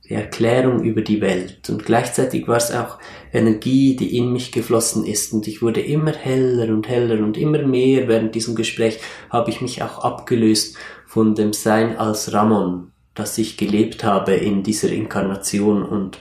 die 0.07 0.15
Erklärung 0.15 0.83
über 0.83 1.01
die 1.01 1.23
Welt. 1.23 1.71
Und 1.71 1.87
gleichzeitig 1.87 2.47
war 2.49 2.59
es 2.59 2.71
auch 2.71 2.99
Energie, 3.33 3.97
die 3.97 4.17
in 4.17 4.31
mich 4.31 4.53
geflossen 4.53 5.07
ist. 5.07 5.33
Und 5.33 5.49
ich 5.49 5.63
wurde 5.63 5.81
immer 5.81 6.13
heller 6.13 6.73
und 6.73 6.87
heller 6.87 7.25
und 7.25 7.39
immer 7.39 7.63
mehr 7.63 8.09
während 8.09 8.35
diesem 8.35 8.55
Gespräch 8.55 9.01
habe 9.31 9.49
ich 9.49 9.63
mich 9.63 9.83
auch 9.83 10.05
abgelöst 10.05 10.77
von 11.07 11.35
dem 11.35 11.55
Sein 11.55 11.97
als 11.97 12.35
Ramon, 12.35 12.93
das 13.15 13.39
ich 13.39 13.57
gelebt 13.57 14.05
habe 14.05 14.33
in 14.33 14.63
dieser 14.63 14.91
Inkarnation. 14.93 15.83
Und 15.83 16.19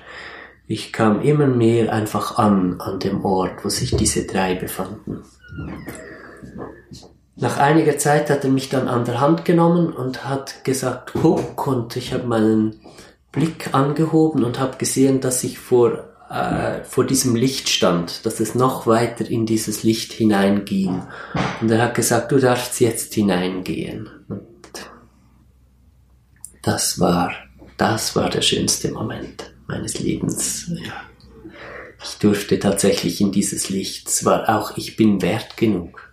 ich 0.68 0.94
kam 0.94 1.22
immer 1.22 1.48
mehr 1.48 1.92
einfach 1.92 2.38
an, 2.38 2.80
an 2.80 3.00
dem 3.00 3.26
Ort, 3.26 3.66
wo 3.66 3.70
sich 3.70 3.92
diese 3.92 4.26
drei 4.26 4.56
befanden. 4.56 5.24
Nach 7.42 7.58
einiger 7.58 7.98
Zeit 7.98 8.30
hat 8.30 8.44
er 8.44 8.52
mich 8.52 8.70
dann 8.70 8.88
an 8.88 9.04
der 9.04 9.20
Hand 9.20 9.46
genommen 9.46 9.92
und 9.94 10.26
hat 10.26 10.64
gesagt, 10.64 11.14
guck, 11.20 11.66
und 11.66 11.96
ich 11.96 12.14
habe 12.14 12.28
meinen 12.28 12.80
Blick 13.32 13.74
angehoben 13.74 14.44
und 14.44 14.60
habe 14.60 14.78
gesehen, 14.78 15.22
dass 15.22 15.44
ich 15.44 15.58
vor, 15.58 16.08
äh, 16.30 16.84
vor 16.84 17.04
diesem 17.04 17.36
Licht 17.36 17.68
stand, 17.68 18.28
dass 18.28 18.40
es 18.40 18.54
noch 18.54 18.86
weiter 18.86 19.28
in 19.28 19.48
dieses 19.48 19.82
Licht 19.82 20.14
hineinging. 20.14 21.02
Und 21.62 21.72
er 21.72 21.82
hat 21.82 21.96
gesagt, 21.96 22.32
du 22.32 22.38
darfst 22.38 22.80
jetzt 22.80 23.16
hineingehen. 23.16 24.08
Und 24.30 24.46
das 26.62 27.00
war, 27.00 27.34
das 27.76 28.16
war 28.16 28.30
der 28.30 28.44
schönste 28.44 28.92
Moment 28.92 29.52
meines 29.66 30.00
Lebens. 30.00 30.70
Ja. 30.70 30.94
Ich 32.04 32.20
durfte 32.20 32.60
tatsächlich 32.60 33.20
in 33.20 33.32
dieses 33.32 33.70
Licht. 33.70 34.10
Es 34.10 34.26
war 34.26 34.48
auch, 34.48 34.78
ich 34.78 34.96
bin 34.96 35.24
wert 35.24 35.58
genug. 35.58 36.11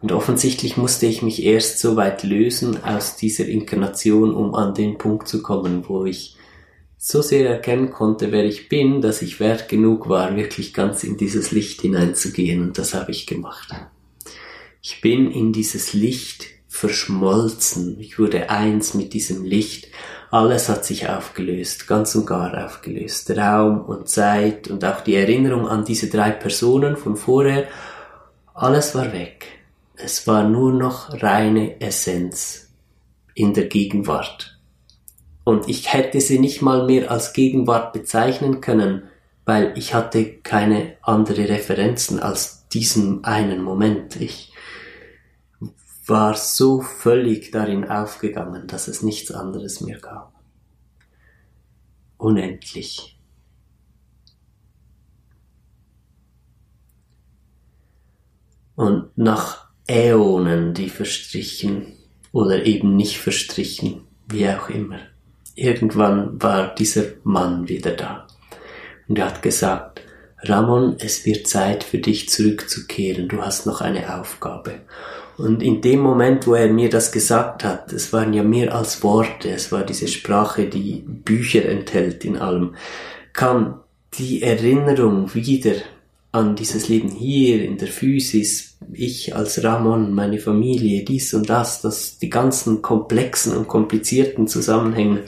Und 0.00 0.12
offensichtlich 0.12 0.76
musste 0.76 1.06
ich 1.06 1.22
mich 1.22 1.42
erst 1.42 1.78
so 1.78 1.96
weit 1.96 2.22
lösen 2.22 2.84
aus 2.84 3.16
dieser 3.16 3.46
Inkarnation, 3.46 4.34
um 4.34 4.54
an 4.54 4.74
den 4.74 4.98
Punkt 4.98 5.26
zu 5.26 5.42
kommen, 5.42 5.88
wo 5.88 6.04
ich 6.04 6.36
so 6.98 7.22
sehr 7.22 7.48
erkennen 7.48 7.90
konnte, 7.90 8.32
wer 8.32 8.44
ich 8.44 8.68
bin, 8.68 9.00
dass 9.00 9.22
ich 9.22 9.40
wert 9.40 9.68
genug 9.68 10.08
war, 10.08 10.36
wirklich 10.36 10.74
ganz 10.74 11.04
in 11.04 11.16
dieses 11.16 11.50
Licht 11.50 11.80
hineinzugehen. 11.80 12.62
Und 12.62 12.78
das 12.78 12.94
habe 12.94 13.12
ich 13.12 13.26
gemacht. 13.26 13.72
Ich 14.82 15.00
bin 15.00 15.30
in 15.30 15.52
dieses 15.52 15.92
Licht 15.92 16.46
verschmolzen. 16.68 17.98
Ich 18.00 18.18
wurde 18.18 18.50
eins 18.50 18.94
mit 18.94 19.14
diesem 19.14 19.44
Licht. 19.44 19.88
Alles 20.30 20.68
hat 20.68 20.84
sich 20.84 21.08
aufgelöst, 21.08 21.86
ganz 21.86 22.14
und 22.14 22.26
gar 22.26 22.66
aufgelöst. 22.66 23.30
Raum 23.30 23.82
und 23.82 24.08
Zeit 24.08 24.68
und 24.68 24.84
auch 24.84 25.00
die 25.00 25.14
Erinnerung 25.14 25.66
an 25.68 25.84
diese 25.84 26.08
drei 26.08 26.30
Personen 26.30 26.96
von 26.96 27.16
vorher. 27.16 27.68
Alles 28.52 28.94
war 28.94 29.12
weg. 29.12 29.55
Es 29.98 30.26
war 30.26 30.46
nur 30.46 30.72
noch 30.72 31.22
reine 31.22 31.80
Essenz 31.80 32.74
in 33.34 33.54
der 33.54 33.66
Gegenwart. 33.66 34.60
Und 35.42 35.68
ich 35.68 35.92
hätte 35.92 36.20
sie 36.20 36.38
nicht 36.38 36.60
mal 36.60 36.84
mehr 36.86 37.10
als 37.10 37.32
Gegenwart 37.32 37.94
bezeichnen 37.94 38.60
können, 38.60 39.04
weil 39.46 39.72
ich 39.76 39.94
hatte 39.94 40.38
keine 40.38 40.96
andere 41.00 41.48
Referenzen 41.48 42.20
als 42.20 42.68
diesen 42.68 43.24
einen 43.24 43.62
Moment. 43.62 44.16
Ich 44.16 44.52
war 46.04 46.34
so 46.34 46.82
völlig 46.82 47.50
darin 47.50 47.88
aufgegangen, 47.88 48.66
dass 48.66 48.88
es 48.88 49.02
nichts 49.02 49.30
anderes 49.30 49.80
mehr 49.80 49.98
gab. 49.98 50.32
Unendlich. 52.18 53.18
Und 58.74 59.16
nach 59.16 59.65
Äonen, 59.86 60.74
die 60.74 60.88
verstrichen 60.88 61.92
oder 62.32 62.66
eben 62.66 62.96
nicht 62.96 63.18
verstrichen, 63.18 64.02
wie 64.28 64.48
auch 64.48 64.68
immer. 64.68 64.98
Irgendwann 65.54 66.42
war 66.42 66.74
dieser 66.74 67.04
Mann 67.22 67.68
wieder 67.68 67.92
da 67.92 68.26
und 69.08 69.18
er 69.18 69.26
hat 69.26 69.42
gesagt, 69.42 70.02
Ramon, 70.42 70.96
es 70.98 71.24
wird 71.24 71.48
Zeit 71.48 71.84
für 71.84 71.98
dich 71.98 72.28
zurückzukehren, 72.28 73.28
du 73.28 73.42
hast 73.42 73.66
noch 73.66 73.80
eine 73.80 74.18
Aufgabe. 74.18 74.80
Und 75.38 75.62
in 75.62 75.80
dem 75.82 76.00
Moment, 76.00 76.46
wo 76.46 76.54
er 76.54 76.68
mir 76.68 76.88
das 76.88 77.12
gesagt 77.12 77.62
hat, 77.64 77.92
es 77.92 78.12
waren 78.12 78.32
ja 78.32 78.42
mehr 78.42 78.74
als 78.74 79.02
Worte, 79.02 79.50
es 79.50 79.70
war 79.70 79.84
diese 79.84 80.08
Sprache, 80.08 80.66
die 80.66 81.04
Bücher 81.06 81.66
enthält 81.66 82.24
in 82.24 82.38
allem, 82.38 82.74
kam 83.32 83.80
die 84.14 84.42
Erinnerung 84.42 85.34
wieder 85.34 85.74
an 86.32 86.56
dieses 86.56 86.88
Leben 86.88 87.08
hier 87.08 87.64
in 87.64 87.78
der 87.78 87.88
Physis, 87.88 88.76
ich 88.92 89.34
als 89.34 89.62
Ramon, 89.64 90.12
meine 90.12 90.38
Familie, 90.38 91.04
dies 91.04 91.32
und 91.34 91.48
das, 91.48 91.80
das 91.80 92.18
die 92.18 92.28
ganzen 92.28 92.82
komplexen 92.82 93.56
und 93.56 93.68
komplizierten 93.68 94.46
Zusammenhänge. 94.46 95.24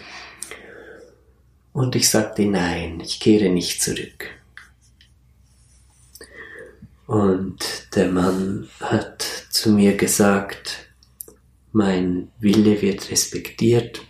Und 1.72 1.96
ich 1.96 2.08
sagte, 2.08 2.44
nein, 2.44 3.00
ich 3.00 3.20
kehre 3.20 3.48
nicht 3.48 3.82
zurück. 3.82 4.26
Und 7.06 7.88
der 7.94 8.08
Mann 8.08 8.68
hat 8.80 9.22
zu 9.50 9.70
mir 9.70 9.96
gesagt, 9.96 10.90
mein 11.72 12.28
Wille 12.38 12.82
wird 12.82 13.10
respektiert, 13.10 14.02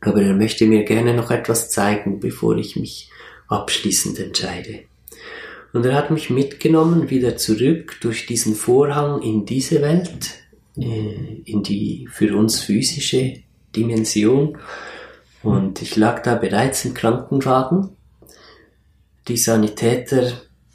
aber 0.00 0.20
er 0.20 0.34
möchte 0.34 0.66
mir 0.66 0.84
gerne 0.84 1.14
noch 1.14 1.30
etwas 1.30 1.70
zeigen, 1.70 2.20
bevor 2.20 2.56
ich 2.56 2.76
mich 2.76 3.08
abschließend 3.48 4.18
entscheide. 4.18 4.80
Und 5.72 5.86
er 5.86 5.94
hat 5.94 6.10
mich 6.10 6.28
mitgenommen 6.28 7.08
wieder 7.08 7.36
zurück 7.36 7.96
durch 8.02 8.26
diesen 8.26 8.54
Vorhang 8.54 9.22
in 9.22 9.46
diese 9.46 9.80
Welt, 9.80 10.34
äh, 10.76 11.40
in 11.44 11.62
die 11.62 12.08
für 12.10 12.36
uns 12.36 12.60
physische 12.60 13.42
Dimension. 13.74 14.58
Und 15.42 15.80
ich 15.80 15.96
lag 15.96 16.22
da 16.22 16.34
bereits 16.34 16.84
im 16.84 16.94
Krankenwagen. 16.94 17.90
Die 19.28 19.36
Sanitäter 19.36 20.32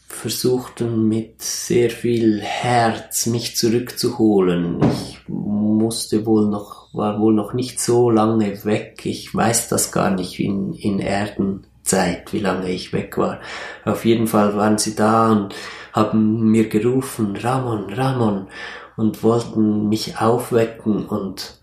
versuchten 0.07 1.07
mit 1.07 1.41
sehr 1.43 1.91
viel 1.91 2.41
Herz 2.41 3.27
mich 3.27 3.55
zurückzuholen. 3.55 4.79
Ich 4.83 5.19
musste 5.27 6.25
wohl 6.25 6.49
noch, 6.49 6.91
war 6.93 7.19
wohl 7.19 7.33
noch 7.33 7.53
nicht 7.53 7.79
so 7.79 8.09
lange 8.09 8.65
weg. 8.65 9.05
Ich 9.05 9.33
weiß 9.33 9.69
das 9.69 9.91
gar 9.91 10.09
nicht 10.09 10.39
in, 10.39 10.73
in 10.73 10.97
Erden 10.99 11.66
Zeit, 11.87 12.33
wie 12.33 12.39
lange 12.39 12.69
ich 12.69 12.93
weg 12.93 13.17
war. 13.17 13.39
Auf 13.85 14.05
jeden 14.05 14.27
Fall 14.27 14.55
waren 14.55 14.77
sie 14.77 14.95
da 14.95 15.31
und 15.31 15.55
haben 15.93 16.51
mir 16.51 16.69
gerufen, 16.69 17.35
Ramon, 17.35 17.91
Ramon, 17.91 18.47
und 18.95 19.23
wollten 19.23 19.89
mich 19.89 20.19
aufwecken 20.19 21.05
und 21.05 21.57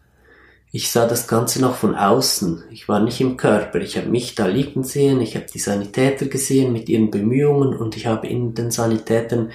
ich 0.77 0.91
sah 0.91 1.07
das 1.07 1.29
Ganze 1.29 1.61
noch 1.61 1.77
von 1.77 1.95
außen. 1.95 2.65
Ich 2.73 2.89
war 2.89 2.99
nicht 2.99 3.21
im 3.21 3.37
Körper. 3.37 3.81
Ich 3.81 3.97
habe 3.97 4.09
mich 4.09 4.35
da 4.35 4.47
liegen 4.47 4.83
sehen, 4.83 5.21
ich 5.21 5.37
habe 5.37 5.47
die 5.47 5.61
Sanitäter 5.61 6.27
gesehen 6.27 6.73
mit 6.73 6.89
ihren 6.89 7.13
Bemühungen 7.13 7.77
und 7.77 7.97
ich 7.97 8.07
habe 8.07 8.27
in 8.27 8.55
den 8.55 8.73
Sanitätern 8.73 9.53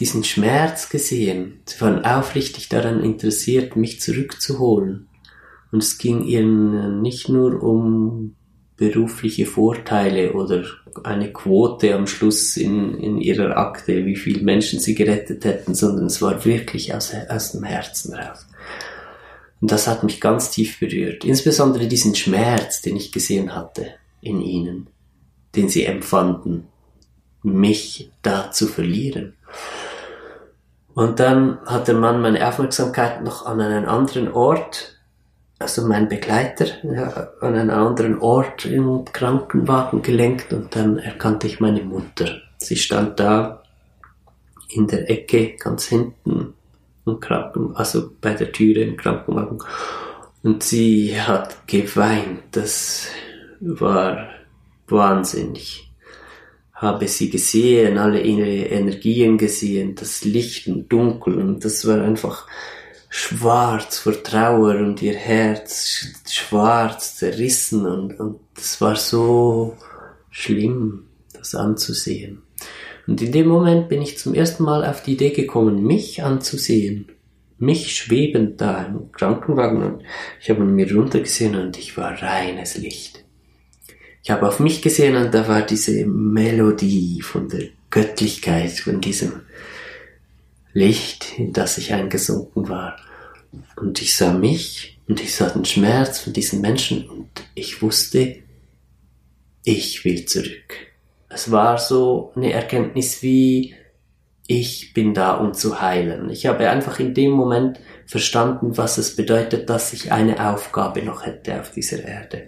diesen 0.00 0.24
Schmerz 0.24 0.88
gesehen. 0.88 1.60
Sie 1.66 1.80
waren 1.80 2.04
aufrichtig 2.04 2.68
daran 2.68 3.00
interessiert, 3.00 3.76
mich 3.76 4.00
zurückzuholen. 4.00 5.06
Und 5.70 5.84
es 5.84 5.98
ging 5.98 6.22
ihnen 6.24 7.00
nicht 7.00 7.28
nur 7.28 7.62
um 7.62 8.34
berufliche 8.76 9.46
Vorteile 9.46 10.32
oder 10.32 10.64
eine 11.02 11.32
Quote 11.32 11.94
am 11.94 12.06
Schluss 12.06 12.56
in, 12.56 12.98
in 12.98 13.18
ihrer 13.18 13.56
Akte, 13.56 14.04
wie 14.04 14.16
viele 14.16 14.42
Menschen 14.42 14.80
sie 14.80 14.94
gerettet 14.94 15.44
hätten, 15.44 15.74
sondern 15.74 16.06
es 16.06 16.20
war 16.20 16.44
wirklich 16.44 16.94
aus, 16.94 17.12
aus 17.28 17.52
dem 17.52 17.64
Herzen 17.64 18.14
raus. 18.14 18.46
Und 19.60 19.72
das 19.72 19.86
hat 19.86 20.02
mich 20.04 20.20
ganz 20.20 20.50
tief 20.50 20.78
berührt. 20.78 21.24
Insbesondere 21.24 21.86
diesen 21.86 22.14
Schmerz, 22.14 22.82
den 22.82 22.96
ich 22.96 23.12
gesehen 23.12 23.54
hatte 23.54 23.94
in 24.20 24.42
ihnen, 24.42 24.88
den 25.54 25.68
sie 25.68 25.84
empfanden, 25.84 26.68
mich 27.42 28.10
da 28.22 28.50
zu 28.50 28.66
verlieren. 28.66 29.34
Und 30.94 31.20
dann 31.20 31.58
hat 31.64 31.88
der 31.88 31.94
Mann 31.94 32.20
meine 32.20 32.46
Aufmerksamkeit 32.46 33.22
noch 33.22 33.46
an 33.46 33.60
einen 33.60 33.86
anderen 33.86 34.32
Ort 34.32 34.95
also 35.58 35.86
mein 35.86 36.08
Begleiter 36.08 36.66
an 37.40 37.54
einen 37.54 37.70
anderen 37.70 38.18
Ort 38.18 38.66
im 38.66 39.04
Krankenwagen 39.06 40.02
gelenkt 40.02 40.52
und 40.52 40.76
dann 40.76 40.98
erkannte 40.98 41.46
ich 41.46 41.60
meine 41.60 41.82
Mutter. 41.82 42.40
Sie 42.58 42.76
stand 42.76 43.18
da 43.20 43.62
in 44.68 44.86
der 44.86 45.10
Ecke 45.10 45.56
ganz 45.56 45.86
hinten 45.86 46.54
im 47.06 47.20
Kranken, 47.20 47.74
also 47.76 48.10
bei 48.20 48.34
der 48.34 48.52
Türe 48.52 48.80
im 48.80 48.96
Krankenwagen 48.96 49.62
und 50.42 50.62
sie 50.62 51.20
hat 51.20 51.66
geweint. 51.66 52.42
Das 52.52 53.08
war 53.60 54.28
wahnsinnig. 54.88 55.90
Habe 56.74 57.08
sie 57.08 57.30
gesehen, 57.30 57.96
alle 57.96 58.20
ihre 58.20 58.66
Energien 58.66 59.38
gesehen, 59.38 59.94
das 59.94 60.24
Licht 60.24 60.68
und 60.68 60.92
Dunkel 60.92 61.38
und 61.38 61.64
das 61.64 61.86
war 61.86 62.02
einfach 62.02 62.46
schwarz 63.16 63.98
vor 63.98 64.22
Trauer 64.22 64.76
und 64.76 65.00
ihr 65.00 65.14
Herz 65.14 66.06
schwarz 66.28 67.16
zerrissen 67.16 67.86
und, 67.86 68.20
und 68.20 68.40
das 68.54 68.80
war 68.80 68.96
so 68.96 69.74
schlimm, 70.30 71.04
das 71.32 71.54
anzusehen. 71.54 72.42
Und 73.06 73.22
in 73.22 73.32
dem 73.32 73.48
Moment 73.48 73.88
bin 73.88 74.02
ich 74.02 74.18
zum 74.18 74.34
ersten 74.34 74.64
Mal 74.64 74.84
auf 74.84 75.02
die 75.02 75.14
Idee 75.14 75.30
gekommen, 75.30 75.82
mich 75.82 76.22
anzusehen. 76.22 77.06
Mich 77.58 77.96
schwebend 77.96 78.60
da 78.60 78.84
im 78.84 79.10
Krankenwagen 79.12 79.82
und 79.82 80.02
ich 80.38 80.50
habe 80.50 80.62
mir 80.64 80.94
runtergesehen 80.94 81.54
und 81.54 81.78
ich 81.78 81.96
war 81.96 82.20
reines 82.20 82.76
Licht. 82.76 83.24
Ich 84.22 84.30
habe 84.30 84.46
auf 84.46 84.60
mich 84.60 84.82
gesehen 84.82 85.16
und 85.16 85.32
da 85.32 85.48
war 85.48 85.62
diese 85.62 86.04
Melodie 86.04 87.22
von 87.22 87.48
der 87.48 87.68
Göttlichkeit, 87.88 88.72
von 88.72 89.00
diesem 89.00 89.40
Licht, 90.74 91.38
in 91.38 91.54
das 91.54 91.78
ich 91.78 91.94
eingesunken 91.94 92.68
war. 92.68 92.98
Und 93.76 94.00
ich 94.00 94.16
sah 94.16 94.32
mich 94.32 94.98
und 95.08 95.20
ich 95.20 95.34
sah 95.34 95.48
den 95.48 95.64
Schmerz 95.64 96.20
von 96.20 96.32
diesen 96.32 96.60
Menschen 96.60 97.08
und 97.08 97.28
ich 97.54 97.82
wusste, 97.82 98.36
ich 99.64 100.04
will 100.04 100.24
zurück. 100.26 100.74
Es 101.28 101.50
war 101.50 101.78
so 101.78 102.32
eine 102.36 102.52
Erkenntnis 102.52 103.22
wie, 103.22 103.74
ich 104.46 104.94
bin 104.94 105.12
da, 105.12 105.34
um 105.34 105.54
zu 105.54 105.80
heilen. 105.80 106.30
Ich 106.30 106.46
habe 106.46 106.70
einfach 106.70 107.00
in 107.00 107.14
dem 107.14 107.32
Moment 107.32 107.80
verstanden, 108.06 108.76
was 108.76 108.96
es 108.96 109.16
bedeutet, 109.16 109.68
dass 109.68 109.92
ich 109.92 110.12
eine 110.12 110.50
Aufgabe 110.50 111.02
noch 111.02 111.26
hätte 111.26 111.60
auf 111.60 111.72
dieser 111.72 112.04
Erde. 112.04 112.44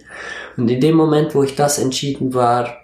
Und 0.55 0.71
in 0.71 0.79
dem 0.79 0.95
Moment, 0.95 1.35
wo 1.35 1.43
ich 1.43 1.55
das 1.55 1.77
entschieden 1.77 2.33
war, 2.33 2.77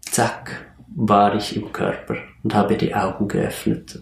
zack, 0.00 0.72
war 0.94 1.36
ich 1.36 1.54
im 1.54 1.72
Körper 1.72 2.16
und 2.42 2.54
habe 2.54 2.76
die 2.76 2.94
Augen 2.94 3.28
geöffnet 3.28 4.00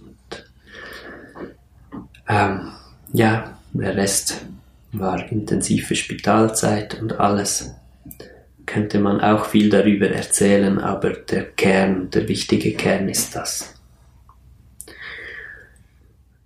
ähm, 2.31 2.73
ja, 3.13 3.59
der 3.73 3.97
Rest 3.97 4.45
war 4.93 5.31
intensive 5.31 5.95
Spitalzeit 5.95 7.01
und 7.01 7.21
alles. 7.21 7.75
Könnte 8.67 9.01
man 9.01 9.21
auch 9.21 9.47
viel 9.47 9.71
darüber 9.71 10.09
erzählen, 10.09 10.79
aber 10.79 11.11
der 11.11 11.45
Kern, 11.45 12.11
der 12.11 12.29
wichtige 12.29 12.73
Kern 12.75 13.09
ist 13.09 13.35
das. 13.35 13.75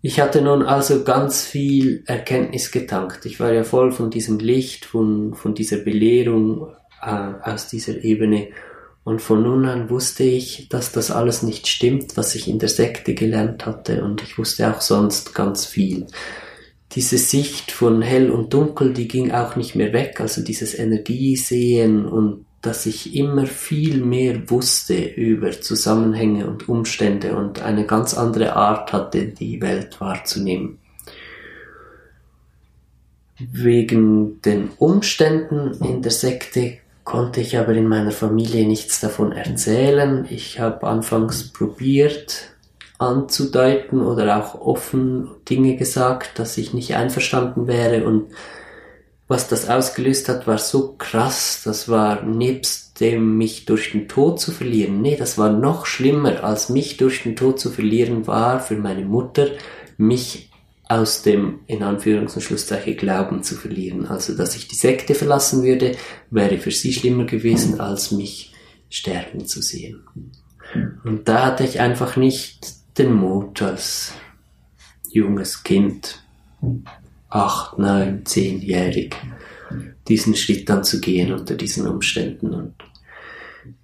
Ich 0.06 0.20
hatte 0.20 0.42
nun 0.42 0.62
also 0.62 1.02
ganz 1.02 1.44
viel 1.44 2.02
Erkenntnis 2.06 2.70
getankt. 2.70 3.24
Ich 3.24 3.40
war 3.40 3.52
ja 3.52 3.64
voll 3.64 3.90
von 3.90 4.10
diesem 4.10 4.38
Licht, 4.38 4.84
von, 4.84 5.34
von 5.34 5.54
dieser 5.54 5.78
Belehrung 5.78 6.68
äh, 7.00 7.32
aus 7.42 7.68
dieser 7.68 8.04
Ebene. 8.04 8.48
Und 9.02 9.22
von 9.22 9.42
nun 9.42 9.64
an 9.64 9.88
wusste 9.88 10.24
ich, 10.24 10.68
dass 10.68 10.92
das 10.92 11.10
alles 11.10 11.42
nicht 11.42 11.68
stimmt, 11.68 12.18
was 12.18 12.34
ich 12.34 12.48
in 12.48 12.58
der 12.58 12.68
Sekte 12.68 13.14
gelernt 13.14 13.64
hatte. 13.64 14.04
Und 14.04 14.22
ich 14.22 14.36
wusste 14.36 14.70
auch 14.74 14.82
sonst 14.82 15.34
ganz 15.34 15.64
viel. 15.64 16.06
Diese 16.94 17.18
Sicht 17.18 17.72
von 17.72 18.02
hell 18.02 18.30
und 18.30 18.54
dunkel, 18.54 18.92
die 18.92 19.08
ging 19.08 19.32
auch 19.32 19.56
nicht 19.56 19.74
mehr 19.74 19.92
weg. 19.92 20.20
Also 20.20 20.42
dieses 20.42 20.78
Energiesehen 20.78 22.06
und 22.06 22.44
dass 22.62 22.86
ich 22.86 23.14
immer 23.14 23.46
viel 23.46 24.02
mehr 24.02 24.48
wusste 24.48 24.94
über 24.94 25.50
Zusammenhänge 25.52 26.46
und 26.46 26.68
Umstände 26.68 27.36
und 27.36 27.60
eine 27.60 27.84
ganz 27.84 28.14
andere 28.14 28.56
Art 28.56 28.92
hatte, 28.92 29.26
die 29.26 29.60
Welt 29.60 30.00
wahrzunehmen. 30.00 30.78
Wegen 33.38 34.40
den 34.42 34.70
Umständen 34.78 35.72
in 35.84 36.00
der 36.00 36.12
Sekte 36.12 36.78
konnte 37.02 37.40
ich 37.40 37.58
aber 37.58 37.74
in 37.74 37.86
meiner 37.88 38.12
Familie 38.12 38.66
nichts 38.66 39.00
davon 39.00 39.32
erzählen. 39.32 40.26
Ich 40.30 40.58
habe 40.58 40.86
anfangs 40.86 41.52
probiert 41.52 42.53
anzudeuten 42.98 44.00
oder 44.00 44.38
auch 44.38 44.60
offen 44.60 45.30
Dinge 45.48 45.76
gesagt, 45.76 46.38
dass 46.38 46.56
ich 46.58 46.74
nicht 46.74 46.94
einverstanden 46.94 47.66
wäre 47.66 48.04
und 48.04 48.26
was 49.26 49.48
das 49.48 49.68
ausgelöst 49.70 50.28
hat, 50.28 50.46
war 50.46 50.58
so 50.58 50.96
krass. 50.98 51.62
Das 51.64 51.88
war 51.88 52.22
nebst 52.22 53.00
dem 53.00 53.38
mich 53.38 53.64
durch 53.64 53.92
den 53.92 54.06
Tod 54.06 54.38
zu 54.38 54.52
verlieren. 54.52 55.00
Nee, 55.00 55.16
das 55.16 55.38
war 55.38 55.50
noch 55.50 55.86
schlimmer, 55.86 56.44
als 56.44 56.68
mich 56.68 56.98
durch 56.98 57.22
den 57.22 57.34
Tod 57.34 57.58
zu 57.58 57.70
verlieren 57.70 58.26
war 58.26 58.60
für 58.60 58.76
meine 58.76 59.04
Mutter, 59.04 59.48
mich 59.96 60.50
aus 60.86 61.22
dem, 61.22 61.60
in 61.66 61.82
Anführungs- 61.82 62.34
und 62.34 62.42
Schlusszeichen, 62.42 62.96
Glauben 62.96 63.42
zu 63.42 63.54
verlieren. 63.54 64.06
Also, 64.06 64.36
dass 64.36 64.54
ich 64.54 64.68
die 64.68 64.76
Sekte 64.76 65.14
verlassen 65.14 65.62
würde, 65.62 65.96
wäre 66.30 66.58
für 66.58 66.70
sie 66.70 66.92
schlimmer 66.92 67.24
gewesen, 67.24 67.80
als 67.80 68.10
mich 68.10 68.52
sterben 68.90 69.46
zu 69.46 69.62
sehen. 69.62 70.04
Und 71.04 71.28
da 71.28 71.46
hatte 71.46 71.64
ich 71.64 71.80
einfach 71.80 72.16
nicht 72.16 72.83
den 72.98 73.12
Mut 73.12 73.62
als 73.62 74.14
junges 75.10 75.62
Kind 75.62 76.22
acht, 77.28 77.78
neun, 77.78 78.24
zehnjährig 78.24 79.16
diesen 80.08 80.36
Schritt 80.36 80.68
dann 80.68 80.84
zu 80.84 81.00
gehen 81.00 81.32
unter 81.32 81.54
diesen 81.54 81.86
Umständen. 81.86 82.54
Und 82.54 82.74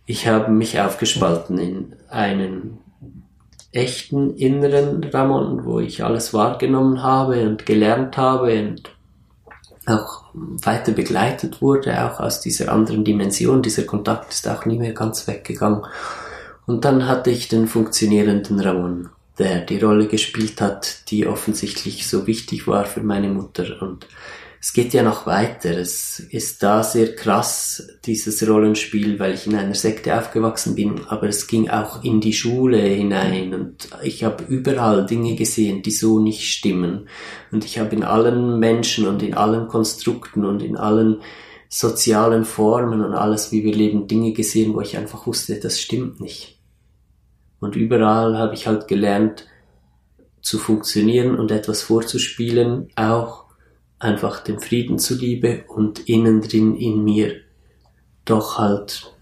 ich 0.07 0.27
habe 0.27 0.51
mich 0.51 0.81
aufgespalten 0.81 1.59
in 1.59 1.97
einen 2.09 2.79
echten 3.73 4.37
inneren 4.37 5.03
Ramon, 5.05 5.65
wo 5.65 5.81
ich 5.81 6.05
alles 6.05 6.35
wahrgenommen 6.35 7.03
habe 7.03 7.47
und 7.47 7.67
gelernt 7.67 8.17
habe 8.17 8.61
und 8.61 8.91
auch 9.87 10.25
weiter 10.35 10.93
begleitet 10.93 11.63
wurde, 11.63 12.05
auch 12.05 12.21
aus 12.21 12.41
dieser 12.41 12.73
anderen 12.73 13.05
Dimension. 13.05 13.63
Dieser 13.63 13.85
Kontakt 13.85 14.33
ist 14.33 14.49
auch 14.49 14.65
nie 14.67 14.79
mehr 14.79 14.93
ganz 14.93 15.27
weggegangen. 15.27 15.83
Und 16.71 16.85
dann 16.85 17.09
hatte 17.09 17.31
ich 17.31 17.49
den 17.49 17.67
funktionierenden 17.67 18.61
Ramon 18.61 19.11
der 19.41 19.63
die 19.63 19.79
Rolle 19.79 20.07
gespielt 20.07 20.61
hat, 20.61 21.11
die 21.11 21.27
offensichtlich 21.27 22.07
so 22.07 22.27
wichtig 22.27 22.67
war 22.67 22.85
für 22.85 23.03
meine 23.03 23.31
Mutter. 23.31 23.81
Und 23.81 24.07
es 24.61 24.75
geht 24.75 24.93
ja 24.93 25.03
noch 25.03 25.25
weiter. 25.25 25.71
Es 25.71 26.21
ist 26.21 26.63
da 26.63 26.83
sehr 26.83 27.17
krass, 27.17 27.89
dieses 28.05 28.47
Rollenspiel, 28.47 29.19
weil 29.19 29.33
ich 29.33 29.47
in 29.47 29.57
einer 29.57 29.75
Sekte 29.75 30.17
aufgewachsen 30.19 30.75
bin, 30.75 31.07
aber 31.09 31.29
es 31.29 31.47
ging 31.47 31.71
auch 31.71 32.05
in 32.05 32.21
die 32.21 32.35
Schule 32.35 32.77
hinein 32.77 33.55
und 33.55 33.89
ich 34.03 34.25
habe 34.25 34.45
überall 34.45 35.07
Dinge 35.07 35.37
gesehen, 35.37 35.81
die 35.81 35.91
so 35.91 36.21
nicht 36.21 36.47
stimmen. 36.53 37.09
Und 37.51 37.65
ich 37.65 37.79
habe 37.79 37.97
in 37.97 38.05
allen 38.05 38.59
Menschen 38.59 39.07
und 39.07 39.23
in 39.23 39.33
allen 39.33 39.69
Konstrukten 39.69 40.45
und 40.45 40.63
in 40.63 40.77
allen 40.77 41.23
sozialen 41.71 42.45
Formen 42.45 43.03
und 43.03 43.15
alles, 43.15 43.53
wie 43.53 43.65
wir 43.65 43.73
leben, 43.75 44.07
Dinge 44.07 44.33
gesehen, 44.33 44.75
wo 44.75 44.83
ich 44.83 44.99
einfach 44.99 45.27
wusste, 45.27 45.59
das 45.59 45.81
stimmt 45.81 46.21
nicht. 46.21 46.60
Und 47.61 47.77
überall 47.77 48.39
habe 48.39 48.55
ich 48.55 48.67
halt 48.67 48.89
gelernt 48.89 49.47
zu 50.41 50.59
funktionieren 50.59 51.39
und 51.39 51.51
etwas 51.51 51.83
vorzuspielen, 51.83 52.89
auch 52.97 53.45
einfach 53.99 54.43
dem 54.43 54.59
Frieden 54.59 54.99
zuliebe 54.99 55.65
und 55.69 56.09
innen 56.09 56.41
drin 56.41 56.75
in 56.75 57.05
mir 57.05 57.37
doch 58.25 58.59
halt 58.59 59.15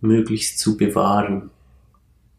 möglichst 0.00 0.58
zu 0.58 0.76
bewahren. 0.76 1.50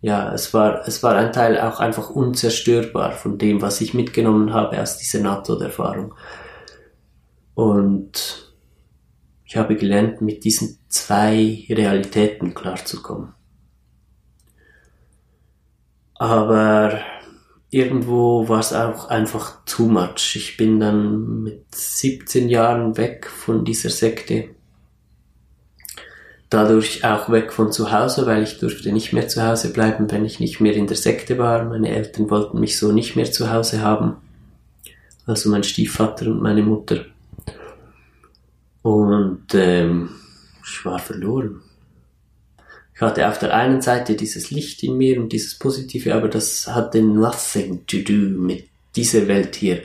Ja, 0.01 0.34
es 0.34 0.54
war, 0.54 0.88
es 0.88 1.01
war 1.01 1.15
ein 1.15 1.32
Teil 1.32 1.60
auch 1.60 1.80
einfach 1.80 2.10
unzerstörbar 2.10 3.13
von 3.13 3.38
dem, 3.38 3.62
was 3.62 3.82
ich 3.82 3.93
mitgenommen 3.93 4.54
habe 4.54 4.80
aus 4.80 4.97
dieser 4.97 5.21
NATO-Erfahrung. 5.21 6.13
Und 7.56 8.54
ich 9.45 9.56
habe 9.56 9.78
gelernt, 9.78 10.21
mit 10.21 10.43
diesen 10.43 10.78
zwei 10.89 11.65
Realitäten 11.69 12.54
klarzukommen. 12.54 13.34
Aber 16.15 16.99
irgendwo 17.69 18.47
war 18.47 18.60
es 18.60 18.73
auch 18.73 19.10
einfach 19.10 19.63
too 19.65 19.88
much. 19.88 20.36
Ich 20.36 20.58
bin 20.58 20.80
dann 20.80 21.43
mit 21.43 21.75
17 21.75 22.49
Jahren 22.49 22.97
weg 22.97 23.28
von 23.28 23.65
dieser 23.65 23.89
Sekte. 23.89 24.49
Dadurch 26.49 27.04
auch 27.04 27.30
weg 27.30 27.51
von 27.51 27.71
zu 27.71 27.91
Hause, 27.91 28.25
weil 28.28 28.43
ich 28.43 28.60
durfte 28.60 28.93
nicht 28.93 29.12
mehr 29.12 29.28
zu 29.28 29.45
Hause 29.45 29.73
bleiben, 29.73 30.10
wenn 30.10 30.23
ich 30.23 30.39
nicht 30.39 30.62
mehr 30.62 30.73
in 30.73 30.88
der 30.88 30.95
Sekte 30.95 31.38
war. 31.38 31.65
Meine 31.65 31.89
Eltern 31.89 32.30
wollten 32.30 32.60
mich 32.60 32.80
so 32.80 32.91
nicht 32.91 33.15
mehr 33.15 33.30
zu 33.30 33.51
Hause 33.51 33.82
haben. 33.82 34.15
Also 35.25 35.49
mein 35.49 35.63
Stiefvater 35.63 36.28
und 36.28 36.41
meine 36.41 36.62
Mutter. 36.62 37.06
Und 38.84 39.47
ähm, 39.54 40.12
ich 40.63 40.86
war 40.86 40.99
verloren 40.99 41.64
ich 42.95 43.01
hatte 43.01 43.27
auf 43.27 43.39
der 43.39 43.53
einen 43.53 43.81
Seite 43.81 44.15
dieses 44.15 44.51
Licht 44.51 44.81
in 44.81 44.97
mir 44.97 45.19
und 45.19 45.34
dieses 45.34 45.60
Positive, 45.60 46.15
aber 46.15 46.29
das 46.29 46.65
hatte 46.67 47.01
nothing 47.01 47.86
to 47.86 47.97
do 47.97 48.13
mit 48.13 48.69
dieser 48.95 49.27
Welt 49.27 49.58
hier. 49.58 49.81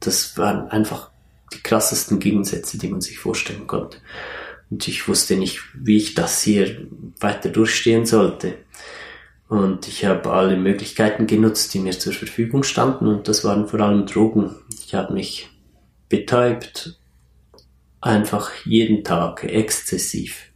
Das 0.00 0.36
waren 0.36 0.68
einfach 0.68 1.10
die 1.52 1.62
krassesten 1.62 2.18
Gegensätze, 2.18 2.76
die 2.76 2.88
man 2.88 3.00
sich 3.00 3.18
vorstellen 3.18 3.68
konnte. 3.68 3.98
Und 4.68 4.86
ich 4.88 5.06
wusste 5.06 5.36
nicht, 5.36 5.60
wie 5.74 5.96
ich 5.96 6.14
das 6.14 6.42
hier 6.42 6.88
weiter 7.20 7.50
durchstehen 7.50 8.04
sollte. 8.04 8.54
Und 9.48 9.86
ich 9.86 10.04
habe 10.04 10.32
alle 10.32 10.56
Möglichkeiten 10.56 11.28
genutzt, 11.28 11.72
die 11.74 11.78
mir 11.78 11.92
zur 11.92 12.12
Verfügung 12.12 12.64
standen. 12.64 13.06
Und 13.06 13.28
das 13.28 13.44
waren 13.44 13.68
vor 13.68 13.80
allem 13.80 14.06
Drogen. 14.06 14.56
Ich 14.84 14.94
habe 14.94 15.12
mich 15.12 15.48
betäubt. 16.08 16.98
Einfach 18.00 18.50
jeden 18.64 19.04
Tag 19.04 19.44
exzessiv 19.44 20.49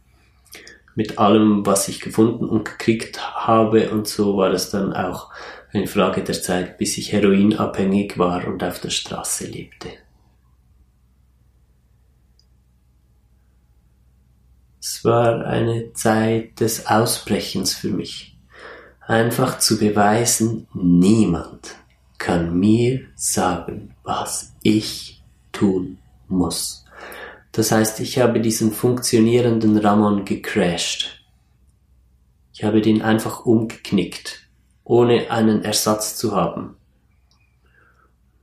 mit 0.95 1.19
allem, 1.19 1.65
was 1.65 1.87
ich 1.87 1.99
gefunden 1.99 2.45
und 2.45 2.65
gekriegt 2.65 3.21
habe. 3.35 3.91
Und 3.91 4.07
so 4.07 4.37
war 4.37 4.51
es 4.51 4.71
dann 4.71 4.93
auch 4.93 5.31
eine 5.71 5.87
Frage 5.87 6.23
der 6.23 6.41
Zeit, 6.41 6.77
bis 6.77 6.97
ich 6.97 7.11
heroinabhängig 7.11 8.17
war 8.17 8.47
und 8.47 8.63
auf 8.63 8.79
der 8.79 8.89
Straße 8.89 9.45
lebte. 9.47 9.89
Es 14.79 15.03
war 15.03 15.45
eine 15.45 15.93
Zeit 15.93 16.59
des 16.59 16.87
Ausbrechens 16.87 17.73
für 17.73 17.89
mich. 17.89 18.37
Einfach 19.01 19.59
zu 19.59 19.77
beweisen, 19.77 20.67
niemand 20.73 21.75
kann 22.17 22.57
mir 22.57 23.01
sagen, 23.15 23.95
was 24.03 24.53
ich 24.63 25.23
tun 25.51 25.97
muss. 26.27 26.84
Das 27.55 27.71
heißt, 27.71 28.01
ich 28.01 28.19
habe 28.19 28.41
diesen 28.41 28.73
funktionierenden 28.73 29.77
Ramon 29.77 30.25
gecrashed. 30.25 31.25
Ich 32.53 32.65
habe 32.65 32.81
den 32.81 33.01
einfach 33.01 33.45
umgeknickt, 33.45 34.49
ohne 34.83 35.31
einen 35.31 35.63
Ersatz 35.63 36.17
zu 36.17 36.35
haben. 36.35 36.75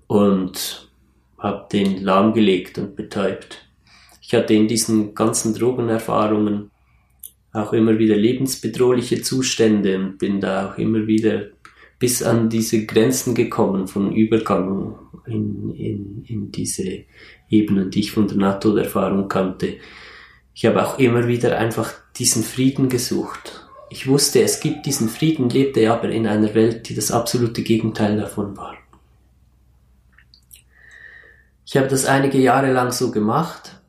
Und 0.06 0.90
habe 1.38 1.68
den 1.70 2.02
lahmgelegt 2.02 2.78
und 2.78 2.96
betäubt. 2.96 3.68
Ich 4.22 4.32
hatte 4.32 4.54
in 4.54 4.66
diesen 4.66 5.14
ganzen 5.14 5.52
Drogenerfahrungen 5.52 6.70
auch 7.52 7.74
immer 7.74 7.98
wieder 7.98 8.16
lebensbedrohliche 8.16 9.20
Zustände 9.20 9.98
und 9.98 10.16
bin 10.16 10.40
da 10.40 10.70
auch 10.70 10.78
immer 10.78 11.06
wieder 11.06 11.48
bis 12.02 12.20
an 12.20 12.50
diese 12.50 12.84
Grenzen 12.84 13.32
gekommen 13.32 13.86
von 13.86 14.10
Übergang 14.12 14.98
in, 15.24 15.72
in, 15.72 16.24
in 16.26 16.50
diese 16.50 17.04
Ebenen, 17.48 17.92
die 17.92 18.00
ich 18.00 18.10
von 18.10 18.26
der 18.26 18.38
NATO-Erfahrung 18.38 19.28
kannte. 19.28 19.76
Ich 20.52 20.66
habe 20.66 20.84
auch 20.84 20.98
immer 20.98 21.28
wieder 21.28 21.56
einfach 21.58 21.92
diesen 22.16 22.42
Frieden 22.42 22.88
gesucht. 22.88 23.68
Ich 23.88 24.08
wusste, 24.08 24.42
es 24.42 24.58
gibt 24.58 24.84
diesen 24.84 25.08
Frieden, 25.08 25.48
lebte 25.48 25.92
aber 25.92 26.08
in 26.08 26.26
einer 26.26 26.56
Welt, 26.56 26.88
die 26.88 26.96
das 26.96 27.12
absolute 27.12 27.62
Gegenteil 27.62 28.16
davon 28.16 28.56
war. 28.56 28.74
Ich 31.64 31.76
habe 31.76 31.86
das 31.86 32.04
einige 32.04 32.38
Jahre 32.38 32.72
lang 32.72 32.90
so 32.90 33.12
gemacht 33.12 33.80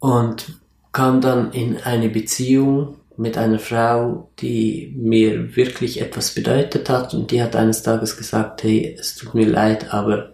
und 0.00 0.60
kam 0.92 1.22
dann 1.22 1.52
in 1.52 1.78
eine 1.78 2.10
Beziehung, 2.10 2.96
mit 3.18 3.38
einer 3.38 3.58
Frau, 3.58 4.30
die 4.40 4.94
mir 4.96 5.56
wirklich 5.56 6.00
etwas 6.00 6.34
bedeutet 6.34 6.88
hat 6.90 7.14
und 7.14 7.30
die 7.30 7.42
hat 7.42 7.56
eines 7.56 7.82
Tages 7.82 8.16
gesagt, 8.16 8.62
hey, 8.62 8.96
es 8.98 9.14
tut 9.14 9.34
mir 9.34 9.46
leid, 9.46 9.92
aber 9.92 10.32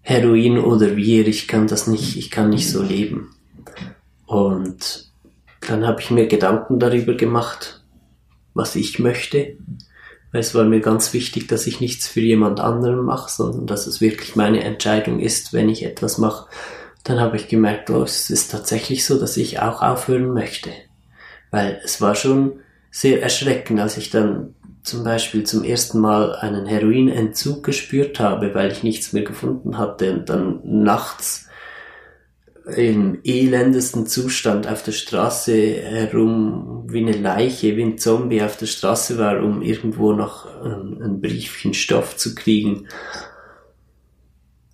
Heroin 0.00 0.58
oder 0.58 0.88
Bier, 0.88 1.26
ich 1.28 1.46
kann 1.46 1.66
das 1.68 1.86
nicht, 1.86 2.16
ich 2.16 2.30
kann 2.30 2.50
nicht 2.50 2.70
so 2.70 2.82
leben. 2.82 3.34
Und 4.26 5.10
dann 5.60 5.86
habe 5.86 6.00
ich 6.00 6.10
mir 6.10 6.26
Gedanken 6.26 6.80
darüber 6.80 7.14
gemacht, 7.14 7.82
was 8.54 8.74
ich 8.74 8.98
möchte. 8.98 9.56
Weil 10.32 10.40
es 10.40 10.54
war 10.54 10.64
mir 10.64 10.80
ganz 10.80 11.12
wichtig, 11.12 11.46
dass 11.46 11.66
ich 11.66 11.80
nichts 11.80 12.08
für 12.08 12.20
jemand 12.22 12.58
anderen 12.58 13.04
mache, 13.04 13.30
sondern 13.30 13.66
dass 13.66 13.86
es 13.86 14.00
wirklich 14.00 14.34
meine 14.34 14.64
Entscheidung 14.64 15.20
ist, 15.20 15.52
wenn 15.52 15.68
ich 15.68 15.84
etwas 15.84 16.16
mache. 16.18 16.48
Dann 17.04 17.20
habe 17.20 17.36
ich 17.36 17.48
gemerkt, 17.48 17.90
oh, 17.90 18.02
es 18.02 18.30
ist 18.30 18.50
tatsächlich 18.50 19.04
so, 19.04 19.20
dass 19.20 19.36
ich 19.36 19.60
auch 19.60 19.82
aufhören 19.82 20.32
möchte. 20.32 20.70
Weil 21.52 21.80
es 21.84 22.00
war 22.00 22.16
schon 22.16 22.54
sehr 22.90 23.22
erschreckend, 23.22 23.78
als 23.78 23.96
ich 23.96 24.10
dann 24.10 24.54
zum 24.82 25.04
Beispiel 25.04 25.44
zum 25.44 25.62
ersten 25.62 26.00
Mal 26.00 26.34
einen 26.34 26.66
Heroinentzug 26.66 27.62
gespürt 27.62 28.18
habe, 28.18 28.52
weil 28.54 28.72
ich 28.72 28.82
nichts 28.82 29.12
mehr 29.12 29.22
gefunden 29.22 29.78
hatte 29.78 30.12
und 30.12 30.28
dann 30.28 30.60
nachts 30.64 31.48
im 32.76 33.20
elendesten 33.24 34.06
Zustand 34.06 34.68
auf 34.68 34.82
der 34.82 34.92
Straße 34.92 35.54
herum 35.54 36.84
wie 36.88 37.00
eine 37.00 37.12
Leiche, 37.12 37.76
wie 37.76 37.82
ein 37.82 37.98
Zombie 37.98 38.42
auf 38.42 38.56
der 38.56 38.66
Straße 38.66 39.18
war, 39.18 39.42
um 39.42 39.62
irgendwo 39.62 40.12
noch 40.12 40.46
ein, 40.62 41.02
ein 41.02 41.20
Briefchen 41.20 41.74
Stoff 41.74 42.16
zu 42.16 42.34
kriegen. 42.34 42.86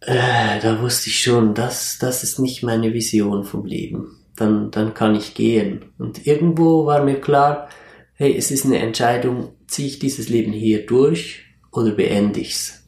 Äh, 0.00 0.60
da 0.62 0.80
wusste 0.80 1.08
ich 1.08 1.22
schon, 1.22 1.54
das, 1.54 1.98
das 1.98 2.22
ist 2.22 2.38
nicht 2.38 2.62
meine 2.62 2.92
Vision 2.92 3.44
vom 3.44 3.64
Leben. 3.64 4.18
Dann, 4.38 4.70
dann 4.70 4.94
kann 4.94 5.14
ich 5.14 5.34
gehen. 5.34 5.86
Und 5.98 6.26
irgendwo 6.26 6.86
war 6.86 7.02
mir 7.02 7.20
klar, 7.20 7.68
hey, 8.14 8.36
es 8.36 8.50
ist 8.50 8.64
eine 8.64 8.78
Entscheidung, 8.78 9.54
ziehe 9.66 9.88
ich 9.88 9.98
dieses 9.98 10.28
Leben 10.28 10.52
hier 10.52 10.86
durch 10.86 11.44
oder 11.72 11.92
beende 11.92 12.40
ich's? 12.40 12.84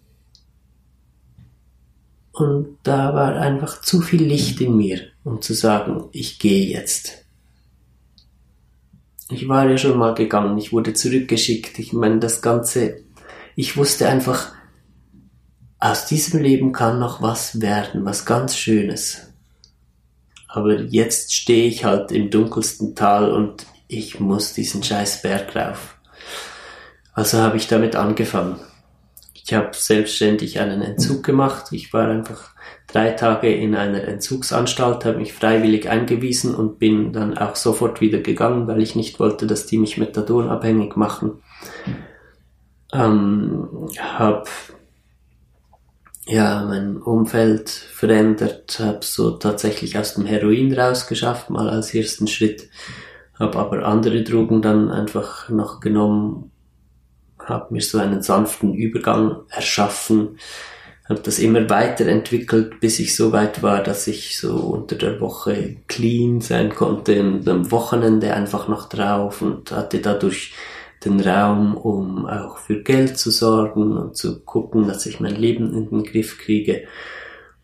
Und 2.33 2.79
da 2.85 3.15
war 3.15 3.37
einfach 3.37 3.81
zu 3.81 4.01
viel 4.01 4.23
Licht 4.23 4.61
in 4.61 4.77
mir, 4.77 5.01
um 5.25 5.43
zu 5.43 5.53
sagen, 5.55 6.09
ich 6.13 6.39
gehe 6.39 6.67
jetzt. 6.67 7.27
Ich 9.29 9.49
war 9.49 9.69
ja 9.69 9.77
schon 9.77 9.99
mal 9.99 10.15
gegangen, 10.15 10.57
ich 10.59 10.73
wurde 10.73 10.93
zurückgeschickt. 10.93 11.79
Ich 11.79 11.93
meine, 11.93 12.19
das 12.19 12.43
Ganze, 12.43 13.05
ich 13.57 13.77
wusste 13.77 14.09
einfach, 14.09 14.53
aus 15.79 16.07
diesem 16.07 16.43
Leben 16.43 16.73
kann 16.73 16.99
noch 16.99 17.23
was 17.23 17.61
werden, 17.61 18.05
was 18.05 18.25
ganz 18.25 18.57
Schönes. 18.57 19.30
Aber 20.53 20.81
jetzt 20.81 21.35
stehe 21.35 21.69
ich 21.69 21.85
halt 21.85 22.11
im 22.11 22.31
dunkelsten 22.31 22.95
Tal 22.97 23.33
und 23.33 23.67
ich 23.87 24.19
muss 24.21 24.53
diesen 24.53 24.83
scheiß 24.83 25.23
Berg 25.23 25.55
rauf. 25.55 25.97
Also 27.13 27.39
habe 27.39 27.57
ich 27.57 27.69
damit 27.69 27.97
angefangen. 27.97 28.57
Ich 29.33 29.55
habe 29.55 29.71
selbstständig 29.73 30.61
einen 30.61 30.83
Entzug 30.83 31.23
gemacht. 31.23 31.73
Ich 31.73 31.93
war 31.93 32.09
einfach 32.09 32.51
drei 32.87 33.11
Tage 33.11 33.53
in 33.53 33.75
einer 33.75 34.05
Entzugsanstalt, 34.05 35.05
habe 35.05 35.19
mich 35.19 35.33
freiwillig 35.33 35.89
eingewiesen 35.89 36.55
und 36.55 36.79
bin 36.79 37.13
dann 37.13 37.37
auch 37.37 37.57
sofort 37.57 38.01
wieder 38.01 38.19
gegangen, 38.19 38.67
weil 38.67 38.81
ich 38.81 38.97
nicht 38.97 39.19
wollte, 39.21 39.47
dass 39.47 39.67
die 39.67 39.79
mich 39.79 39.99
methadonabhängig 39.99 40.97
machen. 40.97 41.43
Ähm, 42.93 43.89
habe 43.99 44.45
ja 46.31 46.65
mein 46.65 46.97
Umfeld 46.97 47.69
verändert, 47.69 48.79
habe 48.81 49.01
so 49.03 49.33
tatsächlich 49.33 49.99
aus 49.99 50.15
dem 50.15 50.27
Heroin 50.27 50.73
rausgeschafft, 50.73 51.51
mal 51.51 51.69
als 51.69 51.95
ersten 51.95 52.27
Schritt, 52.27 52.69
habe 53.39 53.59
aber 53.59 53.85
andere 53.85 54.23
Drogen 54.23 54.63
dann 54.63 54.91
einfach 54.91 55.49
noch 55.49 55.81
genommen. 55.81 56.51
Habe 57.39 57.75
mir 57.75 57.81
so 57.81 57.99
einen 57.99 58.23
sanften 58.23 58.75
Übergang 58.75 59.41
erschaffen, 59.49 60.39
habe 61.09 61.21
das 61.21 61.41
immer 61.41 61.69
weiterentwickelt, 61.69 62.79
bis 62.79 63.01
ich 63.01 63.17
so 63.17 63.33
weit 63.33 63.63
war, 63.63 63.83
dass 63.83 64.07
ich 64.07 64.39
so 64.39 64.55
unter 64.55 64.95
der 64.95 65.21
Woche 65.21 65.77
clean 65.89 66.41
sein 66.41 66.73
konnte 66.73 67.21
und 67.21 67.49
am 67.49 67.71
Wochenende 67.73 68.33
einfach 68.33 68.69
noch 68.69 68.89
drauf 68.89 69.43
und 69.43 69.73
hatte 69.73 69.99
dadurch 69.99 70.53
den 71.05 71.21
Raum, 71.21 71.77
um 71.77 72.27
auch 72.27 72.59
für 72.59 72.83
Geld 72.83 73.19
zu 73.19 73.31
sorgen 73.31 73.97
und 73.97 74.17
zu 74.17 74.41
gucken, 74.41 74.87
dass 74.87 75.07
ich 75.07 75.21
mein 75.21 75.37
Leben 75.37 75.75
in 75.75 75.89
den 75.89 76.05
Griff 76.05 76.39
kriege. 76.39 76.85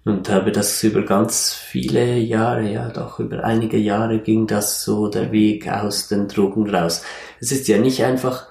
Und 0.04 0.28
habe 0.30 0.52
das 0.52 0.82
über 0.84 1.02
ganz 1.02 1.52
viele 1.52 2.16
Jahre, 2.16 2.70
ja 2.70 2.90
doch 2.90 3.18
über 3.18 3.42
einige 3.42 3.76
Jahre 3.76 4.20
ging 4.20 4.46
das 4.46 4.84
so 4.84 5.08
der 5.08 5.32
Weg 5.32 5.68
aus 5.68 6.06
den 6.06 6.28
Drogen 6.28 6.70
raus. 6.70 7.02
Es 7.40 7.50
ist 7.50 7.66
ja 7.66 7.78
nicht 7.78 8.04
einfach 8.04 8.46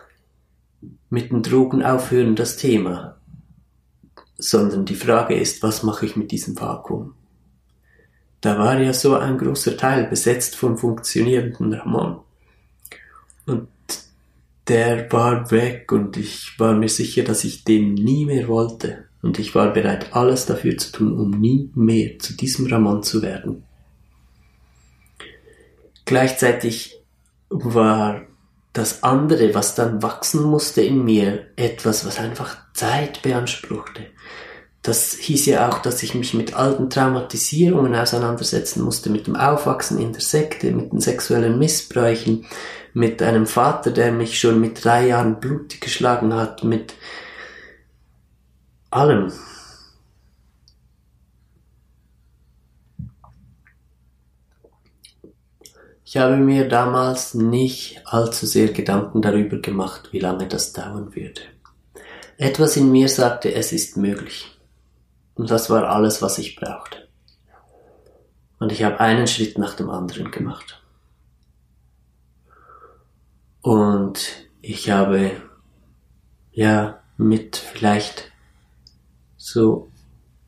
mit 1.09 1.31
den 1.31 1.43
Drogen 1.43 1.81
aufhören 1.81 2.35
das 2.35 2.57
Thema, 2.57 3.15
sondern 4.37 4.83
die 4.83 4.95
Frage 4.95 5.35
ist, 5.35 5.63
was 5.63 5.81
mache 5.81 6.05
ich 6.05 6.17
mit 6.17 6.31
diesem 6.31 6.59
Vakuum? 6.59 7.13
Da 8.41 8.59
war 8.59 8.79
ja 8.79 8.91
so 8.91 9.15
ein 9.15 9.37
großer 9.37 9.77
Teil 9.77 10.07
besetzt 10.07 10.57
vom 10.57 10.77
funktionierenden 10.77 11.73
Ramon. 11.73 12.19
Und 13.45 13.69
der 14.67 15.11
war 15.11 15.51
weg 15.51 15.91
und 15.91 16.17
ich 16.17 16.59
war 16.59 16.73
mir 16.73 16.89
sicher, 16.89 17.23
dass 17.23 17.43
ich 17.43 17.63
den 17.63 17.93
nie 17.93 18.25
mehr 18.25 18.47
wollte. 18.47 19.05
Und 19.21 19.39
ich 19.39 19.55
war 19.55 19.73
bereit, 19.73 20.15
alles 20.15 20.45
dafür 20.45 20.77
zu 20.77 20.91
tun, 20.91 21.19
um 21.19 21.31
nie 21.31 21.71
mehr 21.73 22.19
zu 22.19 22.33
diesem 22.33 22.67
Ramon 22.67 23.01
zu 23.03 23.21
werden. 23.21 23.63
Gleichzeitig 26.05 26.99
war 27.49 28.21
das 28.73 29.03
andere, 29.03 29.55
was 29.55 29.73
dann 29.73 30.03
wachsen 30.03 30.43
musste 30.43 30.81
in 30.81 31.03
mir, 31.03 31.47
etwas, 31.55 32.05
was 32.05 32.19
einfach 32.19 32.57
Zeit 32.73 33.21
beanspruchte. 33.21 34.07
Das 34.85 35.13
hieß 35.13 35.47
ja 35.47 35.67
auch, 35.67 35.79
dass 35.79 36.03
ich 36.03 36.13
mich 36.13 36.35
mit 36.35 36.53
alten 36.53 36.91
Traumatisierungen 36.91 37.95
auseinandersetzen 37.95 38.83
musste, 38.83 39.09
mit 39.09 39.25
dem 39.25 39.35
Aufwachsen 39.35 39.99
in 39.99 40.11
der 40.13 40.21
Sekte, 40.21 40.71
mit 40.71 40.91
den 40.91 41.01
sexuellen 41.01 41.57
Missbräuchen, 41.57 42.45
mit 42.93 43.23
einem 43.23 43.47
Vater, 43.47 43.89
der 43.89 44.11
mich 44.11 44.39
schon 44.39 44.61
mit 44.61 44.85
drei 44.85 45.07
Jahren 45.07 45.39
blutig 45.39 45.81
geschlagen 45.81 46.35
hat, 46.35 46.63
mit 46.63 46.93
allem. 48.91 49.33
Ich 56.03 56.15
habe 56.15 56.37
mir 56.37 56.69
damals 56.69 57.33
nicht 57.33 58.03
allzu 58.05 58.45
sehr 58.45 58.67
Gedanken 58.67 59.23
darüber 59.23 59.57
gemacht, 59.57 60.09
wie 60.11 60.19
lange 60.19 60.47
das 60.47 60.73
dauern 60.73 61.15
würde. 61.15 61.41
Etwas 62.37 62.77
in 62.77 62.91
mir 62.91 63.09
sagte, 63.09 63.51
es 63.51 63.71
ist 63.71 63.97
möglich. 63.97 64.54
Und 65.35 65.51
das 65.51 65.69
war 65.69 65.89
alles, 65.89 66.21
was 66.21 66.37
ich 66.37 66.55
brauchte. 66.55 67.07
Und 68.59 68.71
ich 68.71 68.83
habe 68.83 68.99
einen 68.99 69.27
Schritt 69.27 69.57
nach 69.57 69.75
dem 69.75 69.89
anderen 69.89 70.31
gemacht. 70.31 70.81
Und 73.61 74.47
ich 74.61 74.89
habe, 74.89 75.31
ja, 76.51 77.01
mit 77.17 77.57
vielleicht 77.57 78.31
so 79.37 79.91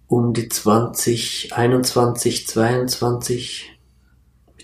um 0.08 0.34
die 0.34 0.48
20, 0.48 1.54
21, 1.54 2.48
22 2.48 3.78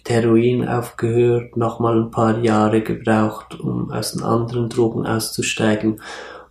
Heroin 0.05 0.67
aufgehört, 0.67 1.55
nochmal 1.55 1.97
ein 2.01 2.11
paar 2.11 2.39
Jahre 2.39 2.81
gebraucht, 2.81 3.59
um 3.59 3.91
aus 3.91 4.13
den 4.13 4.23
anderen 4.23 4.69
Drogen 4.69 5.05
auszusteigen 5.05 6.01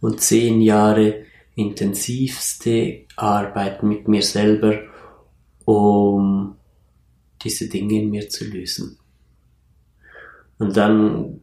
und 0.01 0.21
zehn 0.21 0.61
Jahre 0.61 1.25
intensivste 1.55 3.07
Arbeit 3.17 3.83
mit 3.83 4.09
mir 4.09 4.23
selber, 4.23 4.81
um 5.65 6.57
diese 7.43 7.69
Dinge 7.69 8.01
in 8.01 8.11
mir 8.11 8.29
zu 8.29 8.45
lösen. 8.45 8.99
Und 10.59 10.77
dann 10.77 11.41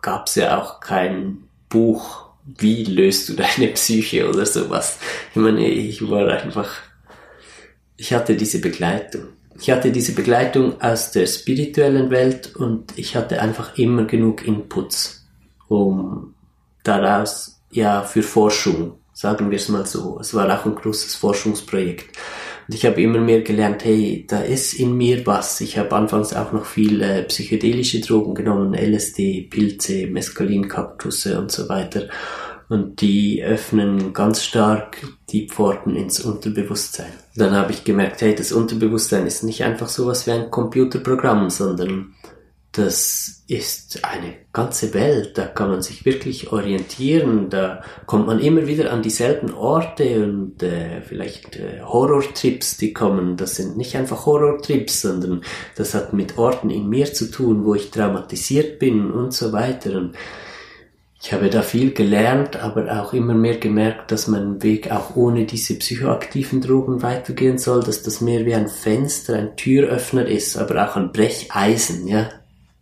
gab 0.00 0.28
es 0.28 0.36
ja 0.36 0.60
auch 0.60 0.80
kein 0.80 1.48
Buch, 1.68 2.30
wie 2.44 2.84
löst 2.84 3.28
du 3.28 3.34
deine 3.34 3.68
Psyche 3.68 4.28
oder 4.28 4.46
sowas. 4.46 4.98
Ich 5.30 5.36
meine, 5.36 5.68
ich 5.68 6.08
war 6.08 6.28
einfach, 6.28 6.70
ich 7.96 8.12
hatte 8.12 8.36
diese 8.36 8.60
Begleitung. 8.60 9.28
Ich 9.58 9.70
hatte 9.70 9.92
diese 9.92 10.12
Begleitung 10.12 10.80
aus 10.80 11.12
der 11.12 11.26
spirituellen 11.26 12.10
Welt 12.10 12.56
und 12.56 12.96
ich 12.96 13.14
hatte 13.14 13.42
einfach 13.42 13.76
immer 13.76 14.04
genug 14.04 14.46
Inputs, 14.46 15.26
um 15.68 16.34
daraus, 16.82 17.60
ja, 17.70 18.02
für 18.02 18.22
Forschung, 18.22 18.99
sagen 19.20 19.50
wir 19.50 19.56
es 19.56 19.68
mal 19.68 19.84
so. 19.84 20.18
Es 20.18 20.32
war 20.32 20.46
auch 20.48 20.64
ein 20.64 20.74
großes 20.74 21.14
Forschungsprojekt. 21.16 22.16
Und 22.66 22.74
ich 22.74 22.86
habe 22.86 23.02
immer 23.02 23.18
mehr 23.20 23.42
gelernt, 23.42 23.84
hey, 23.84 24.24
da 24.26 24.40
ist 24.40 24.72
in 24.72 24.96
mir 24.96 25.26
was. 25.26 25.60
Ich 25.60 25.76
habe 25.76 25.94
anfangs 25.94 26.32
auch 26.32 26.52
noch 26.52 26.64
viele 26.64 27.18
äh, 27.18 27.22
psychedelische 27.24 28.00
Drogen 28.00 28.34
genommen, 28.34 28.72
LSD, 28.72 29.42
Pilze, 29.50 30.06
Mescalin, 30.06 30.68
Kaktusse 30.68 31.38
und 31.38 31.52
so 31.52 31.68
weiter. 31.68 32.08
Und 32.70 33.02
die 33.02 33.42
öffnen 33.42 34.14
ganz 34.14 34.42
stark 34.42 34.96
die 35.28 35.48
Pforten 35.48 35.96
ins 35.96 36.20
Unterbewusstsein. 36.20 37.12
Dann 37.36 37.52
habe 37.52 37.72
ich 37.72 37.84
gemerkt, 37.84 38.22
hey, 38.22 38.34
das 38.34 38.52
Unterbewusstsein 38.52 39.26
ist 39.26 39.44
nicht 39.44 39.64
einfach 39.64 39.88
sowas 39.88 40.26
wie 40.26 40.30
ein 40.30 40.50
Computerprogramm, 40.50 41.50
sondern 41.50 42.14
das 42.72 43.42
ist 43.48 44.04
eine 44.04 44.34
ganze 44.52 44.94
Welt, 44.94 45.36
da 45.36 45.46
kann 45.46 45.70
man 45.70 45.82
sich 45.82 46.04
wirklich 46.04 46.52
orientieren, 46.52 47.50
da 47.50 47.82
kommt 48.06 48.28
man 48.28 48.38
immer 48.38 48.68
wieder 48.68 48.92
an 48.92 49.02
dieselben 49.02 49.52
Orte 49.52 50.22
und 50.22 50.62
äh, 50.62 51.00
vielleicht 51.00 51.56
äh, 51.56 51.80
Horrortrips, 51.82 52.76
die 52.76 52.92
kommen, 52.92 53.36
das 53.36 53.56
sind 53.56 53.76
nicht 53.76 53.96
einfach 53.96 54.24
Horrortrips, 54.24 55.02
sondern 55.02 55.42
das 55.74 55.94
hat 55.94 56.12
mit 56.12 56.38
Orten 56.38 56.70
in 56.70 56.88
mir 56.88 57.12
zu 57.12 57.28
tun, 57.28 57.64
wo 57.64 57.74
ich 57.74 57.90
traumatisiert 57.90 58.78
bin 58.78 59.10
und 59.10 59.34
so 59.34 59.52
weiter. 59.52 59.96
Und 59.96 60.14
ich 61.20 61.32
habe 61.32 61.50
da 61.50 61.62
viel 61.62 61.92
gelernt, 61.92 62.54
aber 62.54 63.02
auch 63.02 63.12
immer 63.12 63.34
mehr 63.34 63.58
gemerkt, 63.58 64.12
dass 64.12 64.28
mein 64.28 64.62
Weg 64.62 64.92
auch 64.92 65.16
ohne 65.16 65.44
diese 65.44 65.74
psychoaktiven 65.74 66.60
Drogen 66.60 67.02
weitergehen 67.02 67.58
soll, 67.58 67.82
dass 67.82 68.04
das 68.04 68.20
mehr 68.20 68.46
wie 68.46 68.54
ein 68.54 68.68
Fenster, 68.68 69.34
ein 69.34 69.56
Türöffner 69.56 70.26
ist, 70.26 70.56
aber 70.56 70.88
auch 70.88 70.94
ein 70.94 71.10
Brecheisen, 71.10 72.06
ja 72.06 72.30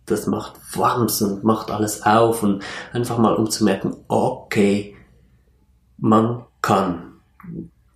das 0.09 0.27
macht 0.27 0.53
Wams 0.75 1.21
und 1.21 1.43
macht 1.43 1.71
alles 1.71 2.03
auf 2.03 2.43
und 2.43 2.63
einfach 2.93 3.17
mal 3.17 3.35
um 3.35 3.49
zu 3.49 3.63
merken, 3.63 3.95
okay, 4.07 4.95
man 5.97 6.43
kann 6.61 7.09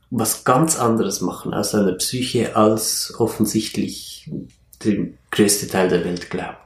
was 0.10 0.43
ganz 0.43 0.80
anderes 0.80 1.21
machen 1.21 1.54
aus 1.54 1.71
seiner 1.71 1.93
Psyche, 1.93 2.56
als 2.56 3.15
offensichtlich 3.17 4.30
der 4.84 5.08
größte 5.32 5.67
Teil 5.67 5.89
der 5.89 6.06
Welt 6.06 6.30
glaubt. 6.30 6.58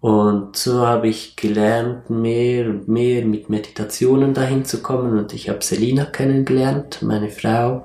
Und 0.00 0.54
so 0.54 0.86
habe 0.86 1.08
ich 1.08 1.34
gelernt, 1.34 2.10
mehr 2.10 2.68
und 2.68 2.88
mehr 2.88 3.24
mit 3.24 3.48
Meditationen 3.48 4.34
dahin 4.34 4.66
zu 4.66 4.82
kommen 4.82 5.18
und 5.18 5.32
ich 5.32 5.48
habe 5.48 5.64
Selina 5.64 6.04
kennengelernt, 6.04 7.00
meine 7.00 7.30
Frau, 7.30 7.84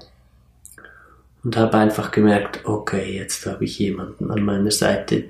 und 1.45 1.55
habe 1.55 1.77
einfach 1.77 2.12
gemerkt, 2.12 2.65
okay, 2.65 3.15
jetzt 3.15 3.45
habe 3.45 3.63
ich 3.63 3.79
jemanden 3.79 4.32
an 4.32 4.43
meiner 4.43 4.71
Seite, 4.71 5.29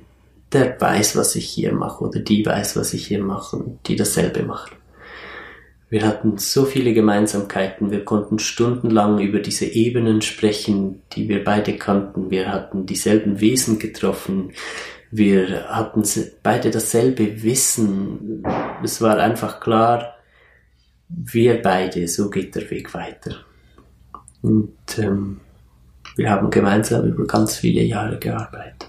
der 0.51 0.79
weiß, 0.79 1.15
was 1.15 1.35
ich 1.35 1.47
hier 1.47 1.73
mache 1.73 2.03
oder 2.03 2.19
die 2.19 2.45
weiß, 2.45 2.75
was 2.75 2.93
ich 2.93 3.07
hier 3.07 3.23
mache 3.23 3.57
und 3.57 3.87
die 3.87 3.95
dasselbe 3.95 4.43
macht. 4.43 4.71
Wir 5.89 6.05
hatten 6.05 6.37
so 6.37 6.65
viele 6.65 6.93
Gemeinsamkeiten, 6.93 7.89
wir 7.89 8.05
konnten 8.05 8.37
stundenlang 8.37 9.19
über 9.19 9.39
diese 9.39 9.65
Ebenen 9.65 10.21
sprechen, 10.21 11.01
die 11.13 11.27
wir 11.27 11.43
beide 11.43 11.77
kannten. 11.77 12.29
Wir 12.29 12.51
hatten 12.51 12.85
dieselben 12.85 13.41
Wesen 13.41 13.79
getroffen, 13.79 14.51
wir 15.09 15.67
hatten 15.69 16.03
beide 16.43 16.69
dasselbe 16.69 17.41
Wissen. 17.41 18.43
Es 18.83 19.01
war 19.01 19.17
einfach 19.17 19.59
klar, 19.59 20.15
wir 21.07 21.59
beide, 21.59 22.07
so 22.07 22.29
geht 22.29 22.53
der 22.53 22.69
Weg 22.69 22.93
weiter. 22.93 23.37
Und 24.43 24.77
ähm, 24.99 25.39
wir 26.15 26.29
haben 26.29 26.51
gemeinsam 26.51 27.07
über 27.07 27.25
ganz 27.25 27.57
viele 27.57 27.81
Jahre 27.81 28.19
gearbeitet 28.19 28.88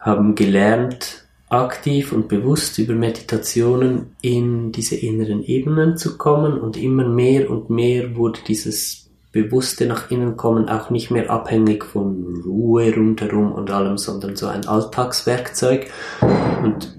haben 0.00 0.34
gelernt, 0.34 1.26
aktiv 1.48 2.12
und 2.12 2.28
bewusst 2.28 2.78
über 2.78 2.94
Meditationen 2.94 4.16
in 4.22 4.72
diese 4.72 4.96
inneren 4.96 5.42
Ebenen 5.42 5.96
zu 5.96 6.16
kommen 6.16 6.58
und 6.58 6.76
immer 6.76 7.06
mehr 7.06 7.50
und 7.50 7.70
mehr 7.70 8.16
wurde 8.16 8.40
dieses 8.46 9.10
bewusste 9.32 9.86
nach 9.86 10.10
innen 10.10 10.36
kommen 10.36 10.68
auch 10.68 10.90
nicht 10.90 11.10
mehr 11.10 11.30
abhängig 11.30 11.84
von 11.84 12.42
Ruhe 12.44 12.94
rundherum 12.94 13.52
und 13.52 13.70
allem, 13.70 13.98
sondern 13.98 14.36
so 14.36 14.46
ein 14.46 14.66
Alltagswerkzeug 14.66 15.88
und 16.20 16.96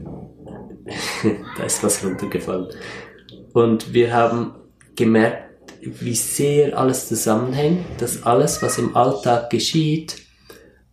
da 1.58 1.64
ist 1.64 1.84
was 1.84 2.04
runtergefallen. 2.04 2.68
Und 3.54 3.94
wir 3.94 4.14
haben 4.14 4.54
gemerkt, 4.96 5.74
wie 5.82 6.16
sehr 6.16 6.78
alles 6.78 7.08
zusammenhängt, 7.08 7.86
dass 8.00 8.24
alles, 8.24 8.62
was 8.62 8.78
im 8.78 8.96
Alltag 8.96 9.50
geschieht, 9.50 10.18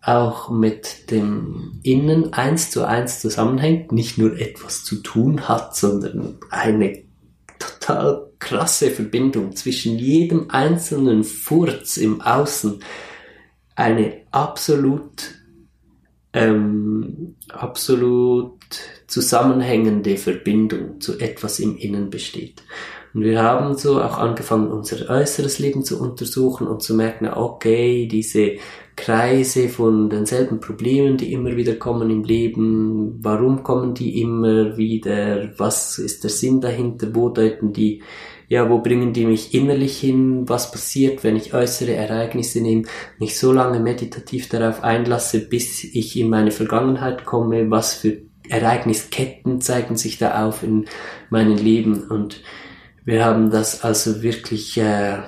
auch 0.08 0.48
mit 0.48 1.10
dem 1.10 1.80
Innen 1.82 2.32
eins 2.32 2.70
zu 2.70 2.86
eins 2.86 3.20
zusammenhängt, 3.20 3.92
nicht 3.92 4.16
nur 4.16 4.38
etwas 4.40 4.82
zu 4.82 4.96
tun 5.02 5.48
hat, 5.48 5.76
sondern 5.76 6.38
eine 6.48 7.02
total 7.58 8.30
krasse 8.38 8.90
Verbindung 8.90 9.54
zwischen 9.54 9.98
jedem 9.98 10.50
einzelnen 10.50 11.24
Furz 11.24 11.98
im 11.98 12.22
Außen, 12.22 12.82
eine 13.74 14.22
absolut, 14.30 15.34
ähm, 16.32 17.34
absolut 17.48 18.54
zusammenhängende 19.06 20.16
Verbindung 20.16 21.02
zu 21.02 21.18
etwas 21.18 21.60
im 21.60 21.76
Innen 21.76 22.08
besteht. 22.08 22.62
Und 23.12 23.24
wir 23.24 23.42
haben 23.42 23.76
so 23.76 24.00
auch 24.02 24.16
angefangen, 24.16 24.70
unser 24.70 25.10
äußeres 25.10 25.58
Leben 25.58 25.84
zu 25.84 26.00
untersuchen 26.00 26.66
und 26.66 26.82
zu 26.82 26.94
merken, 26.94 27.28
okay, 27.28 28.06
diese 28.06 28.56
Kreise 28.98 29.68
von 29.68 30.10
denselben 30.10 30.58
Problemen, 30.58 31.16
die 31.16 31.32
immer 31.32 31.56
wieder 31.56 31.76
kommen 31.76 32.10
im 32.10 32.24
Leben. 32.24 33.16
Warum 33.22 33.62
kommen 33.62 33.94
die 33.94 34.20
immer 34.20 34.76
wieder? 34.76 35.56
Was 35.56 35.98
ist 35.98 36.24
der 36.24 36.30
Sinn 36.30 36.60
dahinter? 36.60 37.14
Wo 37.14 37.28
deuten 37.28 37.72
die, 37.72 38.02
ja, 38.48 38.68
wo 38.68 38.78
bringen 38.80 39.12
die 39.12 39.24
mich 39.24 39.54
innerlich 39.54 39.98
hin? 39.98 40.48
Was 40.48 40.72
passiert, 40.72 41.22
wenn 41.22 41.36
ich 41.36 41.54
äußere 41.54 41.94
Ereignisse 41.94 42.60
nehme, 42.60 42.82
mich 43.20 43.38
so 43.38 43.52
lange 43.52 43.78
meditativ 43.78 44.48
darauf 44.48 44.82
einlasse, 44.82 45.40
bis 45.48 45.84
ich 45.84 46.18
in 46.18 46.28
meine 46.28 46.50
Vergangenheit 46.50 47.24
komme? 47.24 47.70
Was 47.70 47.94
für 47.94 48.18
Ereignisketten 48.48 49.60
zeigen 49.60 49.96
sich 49.96 50.18
da 50.18 50.44
auf 50.44 50.64
in 50.64 50.86
meinem 51.30 51.56
Leben? 51.56 52.02
Und 52.02 52.42
wir 53.04 53.24
haben 53.24 53.50
das 53.50 53.84
also 53.84 54.22
wirklich, 54.22 54.76
äh, 54.76 55.18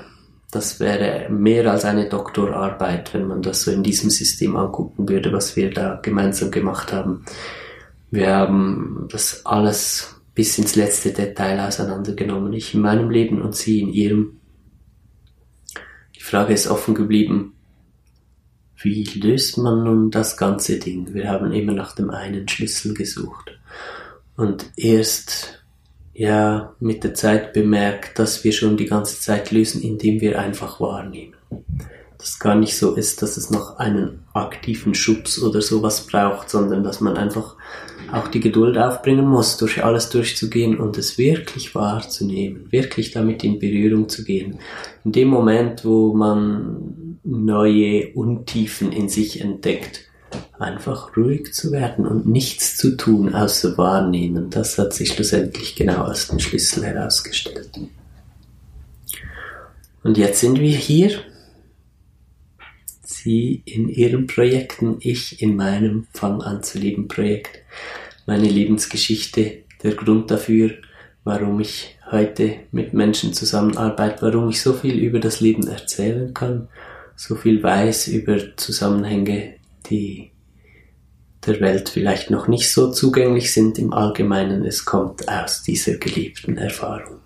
das 0.51 0.81
wäre 0.81 1.29
mehr 1.31 1.71
als 1.71 1.85
eine 1.85 2.09
Doktorarbeit, 2.09 3.15
wenn 3.15 3.27
man 3.27 3.43
das 3.43 3.63
so 3.63 3.71
in 3.71 3.83
diesem 3.83 4.11
System 4.11 4.57
angucken 4.57 5.09
würde, 5.09 5.33
was 5.33 5.55
wir 5.57 5.71
da 5.71 6.01
gemeinsam 6.03 6.51
gemacht 6.51 6.93
haben. 6.93 7.25
Wir 8.11 8.35
haben 8.35 9.07
das 9.11 9.47
alles 9.47 10.21
bis 10.35 10.59
ins 10.59 10.75
letzte 10.75 11.13
Detail 11.13 11.61
auseinandergenommen. 11.61 12.53
Ich 12.53 12.75
in 12.75 12.81
meinem 12.81 13.11
Leben 13.11 13.41
und 13.43 13.55
sie 13.55 13.81
in 13.81 13.89
ihrem. 13.91 14.41
Die 16.17 16.23
Frage 16.23 16.53
ist 16.53 16.67
offen 16.67 16.95
geblieben, 16.95 17.55
wie 18.83 19.05
löst 19.05 19.59
man 19.59 19.85
nun 19.85 20.11
das 20.11 20.37
ganze 20.37 20.79
Ding? 20.79 21.13
Wir 21.15 21.29
haben 21.29 21.53
immer 21.53 21.73
nach 21.73 21.95
dem 21.95 22.11
einen 22.11 22.49
Schlüssel 22.49 22.95
gesucht. 22.95 23.59
Und 24.37 24.71
erst 24.77 25.60
ja 26.20 26.74
mit 26.80 27.02
der 27.02 27.14
Zeit 27.14 27.54
bemerkt, 27.54 28.18
dass 28.18 28.44
wir 28.44 28.52
schon 28.52 28.76
die 28.76 28.85
ganze 28.85 29.18
Zeit 29.18 29.50
lösen, 29.52 29.80
indem 29.80 30.20
wir 30.20 30.38
einfach 30.38 30.78
wahrnehmen. 30.78 31.33
Dass 32.18 32.38
gar 32.38 32.56
nicht 32.56 32.76
so 32.76 32.94
ist, 32.94 33.22
dass 33.22 33.38
es 33.38 33.50
noch 33.50 33.78
einen 33.78 34.22
aktiven 34.35 34.94
Schubs 34.94 35.42
oder 35.42 35.62
sowas 35.62 36.06
braucht, 36.06 36.50
sondern 36.50 36.85
dass 36.85 37.00
man 37.00 37.16
einfach 37.16 37.56
auch 38.12 38.28
die 38.28 38.40
Geduld 38.40 38.76
aufbringen 38.76 39.26
muss, 39.26 39.56
durch 39.56 39.83
alles 39.83 40.11
durchzugehen 40.11 40.78
und 40.78 40.98
es 40.98 41.16
wirklich 41.16 41.74
wahrzunehmen, 41.74 42.66
wirklich 42.70 43.12
damit 43.12 43.42
in 43.42 43.59
Berührung 43.59 44.11
zu 44.11 44.22
gehen. 44.22 44.59
In 45.06 45.12
dem 45.12 45.28
Moment, 45.28 45.87
wo 45.87 46.12
man 46.12 47.18
neue 47.24 48.12
Untiefen 48.12 48.92
in 48.92 49.09
sich 49.09 49.40
entdeckt, 49.40 50.10
einfach 50.59 51.16
ruhig 51.16 51.53
zu 51.55 51.73
werden 51.73 52.07
und 52.07 52.27
nichts 52.27 52.77
zu 52.77 52.97
tun, 52.97 53.35
außer 53.35 53.77
wahrnehmen. 53.79 54.51
Das 54.51 54.79
hat 54.79 54.93
sich 54.93 55.12
schlussendlich 55.12 55.75
genau 55.75 56.05
als 56.05 56.29
den 56.29 56.40
Schlüssel 56.40 56.85
herausgestellt. 56.85 57.71
Und 60.03 60.19
jetzt 60.19 60.40
sind 60.40 60.59
wir 60.59 60.77
hier. 60.77 61.21
Sie 63.05 63.63
in 63.67 63.88
ihren 63.88 64.27
Projekten, 64.27 64.96
ich 65.00 65.42
in 65.42 65.57
meinem 65.57 66.07
Fang 66.13 66.40
an 66.40 66.63
zu 66.63 66.79
leben 66.79 67.07
Projekt. 67.07 67.59
Meine 68.27 68.48
Lebensgeschichte, 68.48 69.65
der 69.83 69.94
Grund 69.94 70.31
dafür, 70.31 70.73
warum 71.25 71.61
ich 71.61 71.96
heute 72.11 72.57
mit 72.73 72.94
Menschen 72.94 73.35
zusammenarbeite, 73.35 74.23
warum 74.23 74.48
ich 74.48 74.61
so 74.61 74.73
viel 74.73 74.98
über 74.98 75.21
das 75.21 75.40
Leben 75.40 75.69
erzählen 75.69 76.33
kann, 76.33 76.69
so 77.15 77.35
viel 77.35 77.63
weiß 77.63 78.09
über 78.09 78.57
Zusammenhänge, 78.57 79.54
die 79.90 80.29
der 81.47 81.61
Welt 81.61 81.88
vielleicht 81.88 82.31
noch 82.31 82.49
nicht 82.49 82.71
so 82.71 82.91
zugänglich 82.91 83.53
sind 83.53 83.79
im 83.79 83.93
Allgemeinen. 83.93 84.65
Es 84.65 84.85
kommt 84.85 85.29
aus 85.29 85.63
dieser 85.63 85.95
gelebten 85.95 86.59
Erfahrung. 86.59 87.19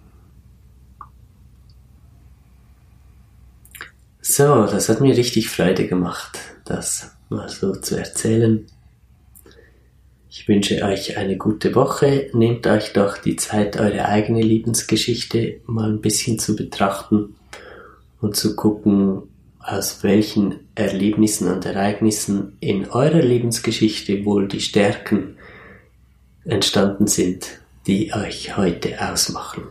So, 4.20 4.66
das 4.66 4.88
hat 4.88 5.00
mir 5.00 5.16
richtig 5.16 5.50
Freude 5.50 5.86
gemacht, 5.86 6.38
das 6.64 7.10
mal 7.28 7.48
so 7.48 7.72
zu 7.76 7.96
erzählen. 7.96 8.66
Ich 10.30 10.48
wünsche 10.48 10.82
euch 10.82 11.16
eine 11.16 11.36
gute 11.36 11.74
Woche. 11.74 12.30
Nehmt 12.32 12.66
euch 12.66 12.92
doch 12.92 13.18
die 13.18 13.36
Zeit, 13.36 13.78
eure 13.78 14.06
eigene 14.06 14.42
Lebensgeschichte 14.42 15.60
mal 15.66 15.90
ein 15.90 16.00
bisschen 16.00 16.38
zu 16.38 16.56
betrachten 16.56 17.36
und 18.20 18.34
zu 18.34 18.56
gucken, 18.56 19.22
aus 19.66 20.02
welchen 20.02 20.60
Erlebnissen 20.74 21.50
und 21.50 21.64
Ereignissen 21.64 22.56
in 22.60 22.88
eurer 22.90 23.22
Lebensgeschichte 23.22 24.24
wohl 24.24 24.48
die 24.48 24.60
Stärken 24.60 25.36
entstanden 26.44 27.06
sind, 27.06 27.60
die 27.86 28.12
euch 28.12 28.56
heute 28.56 29.00
ausmachen. 29.00 29.64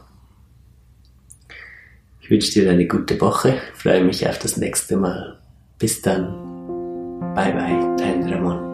Ich 2.22 2.30
wünsche 2.30 2.54
dir 2.54 2.72
eine 2.72 2.88
gute 2.88 3.20
Woche, 3.22 3.58
freue 3.76 4.04
mich 4.04 4.28
auf 4.28 4.40
das 4.40 4.58
nächste 4.58 4.98
Mal. 4.98 5.40
Bis 5.78 6.02
dann. 6.02 7.34
Bye 7.36 7.54
bye, 7.54 7.96
dein 7.98 8.24
Ramon. 8.32 8.73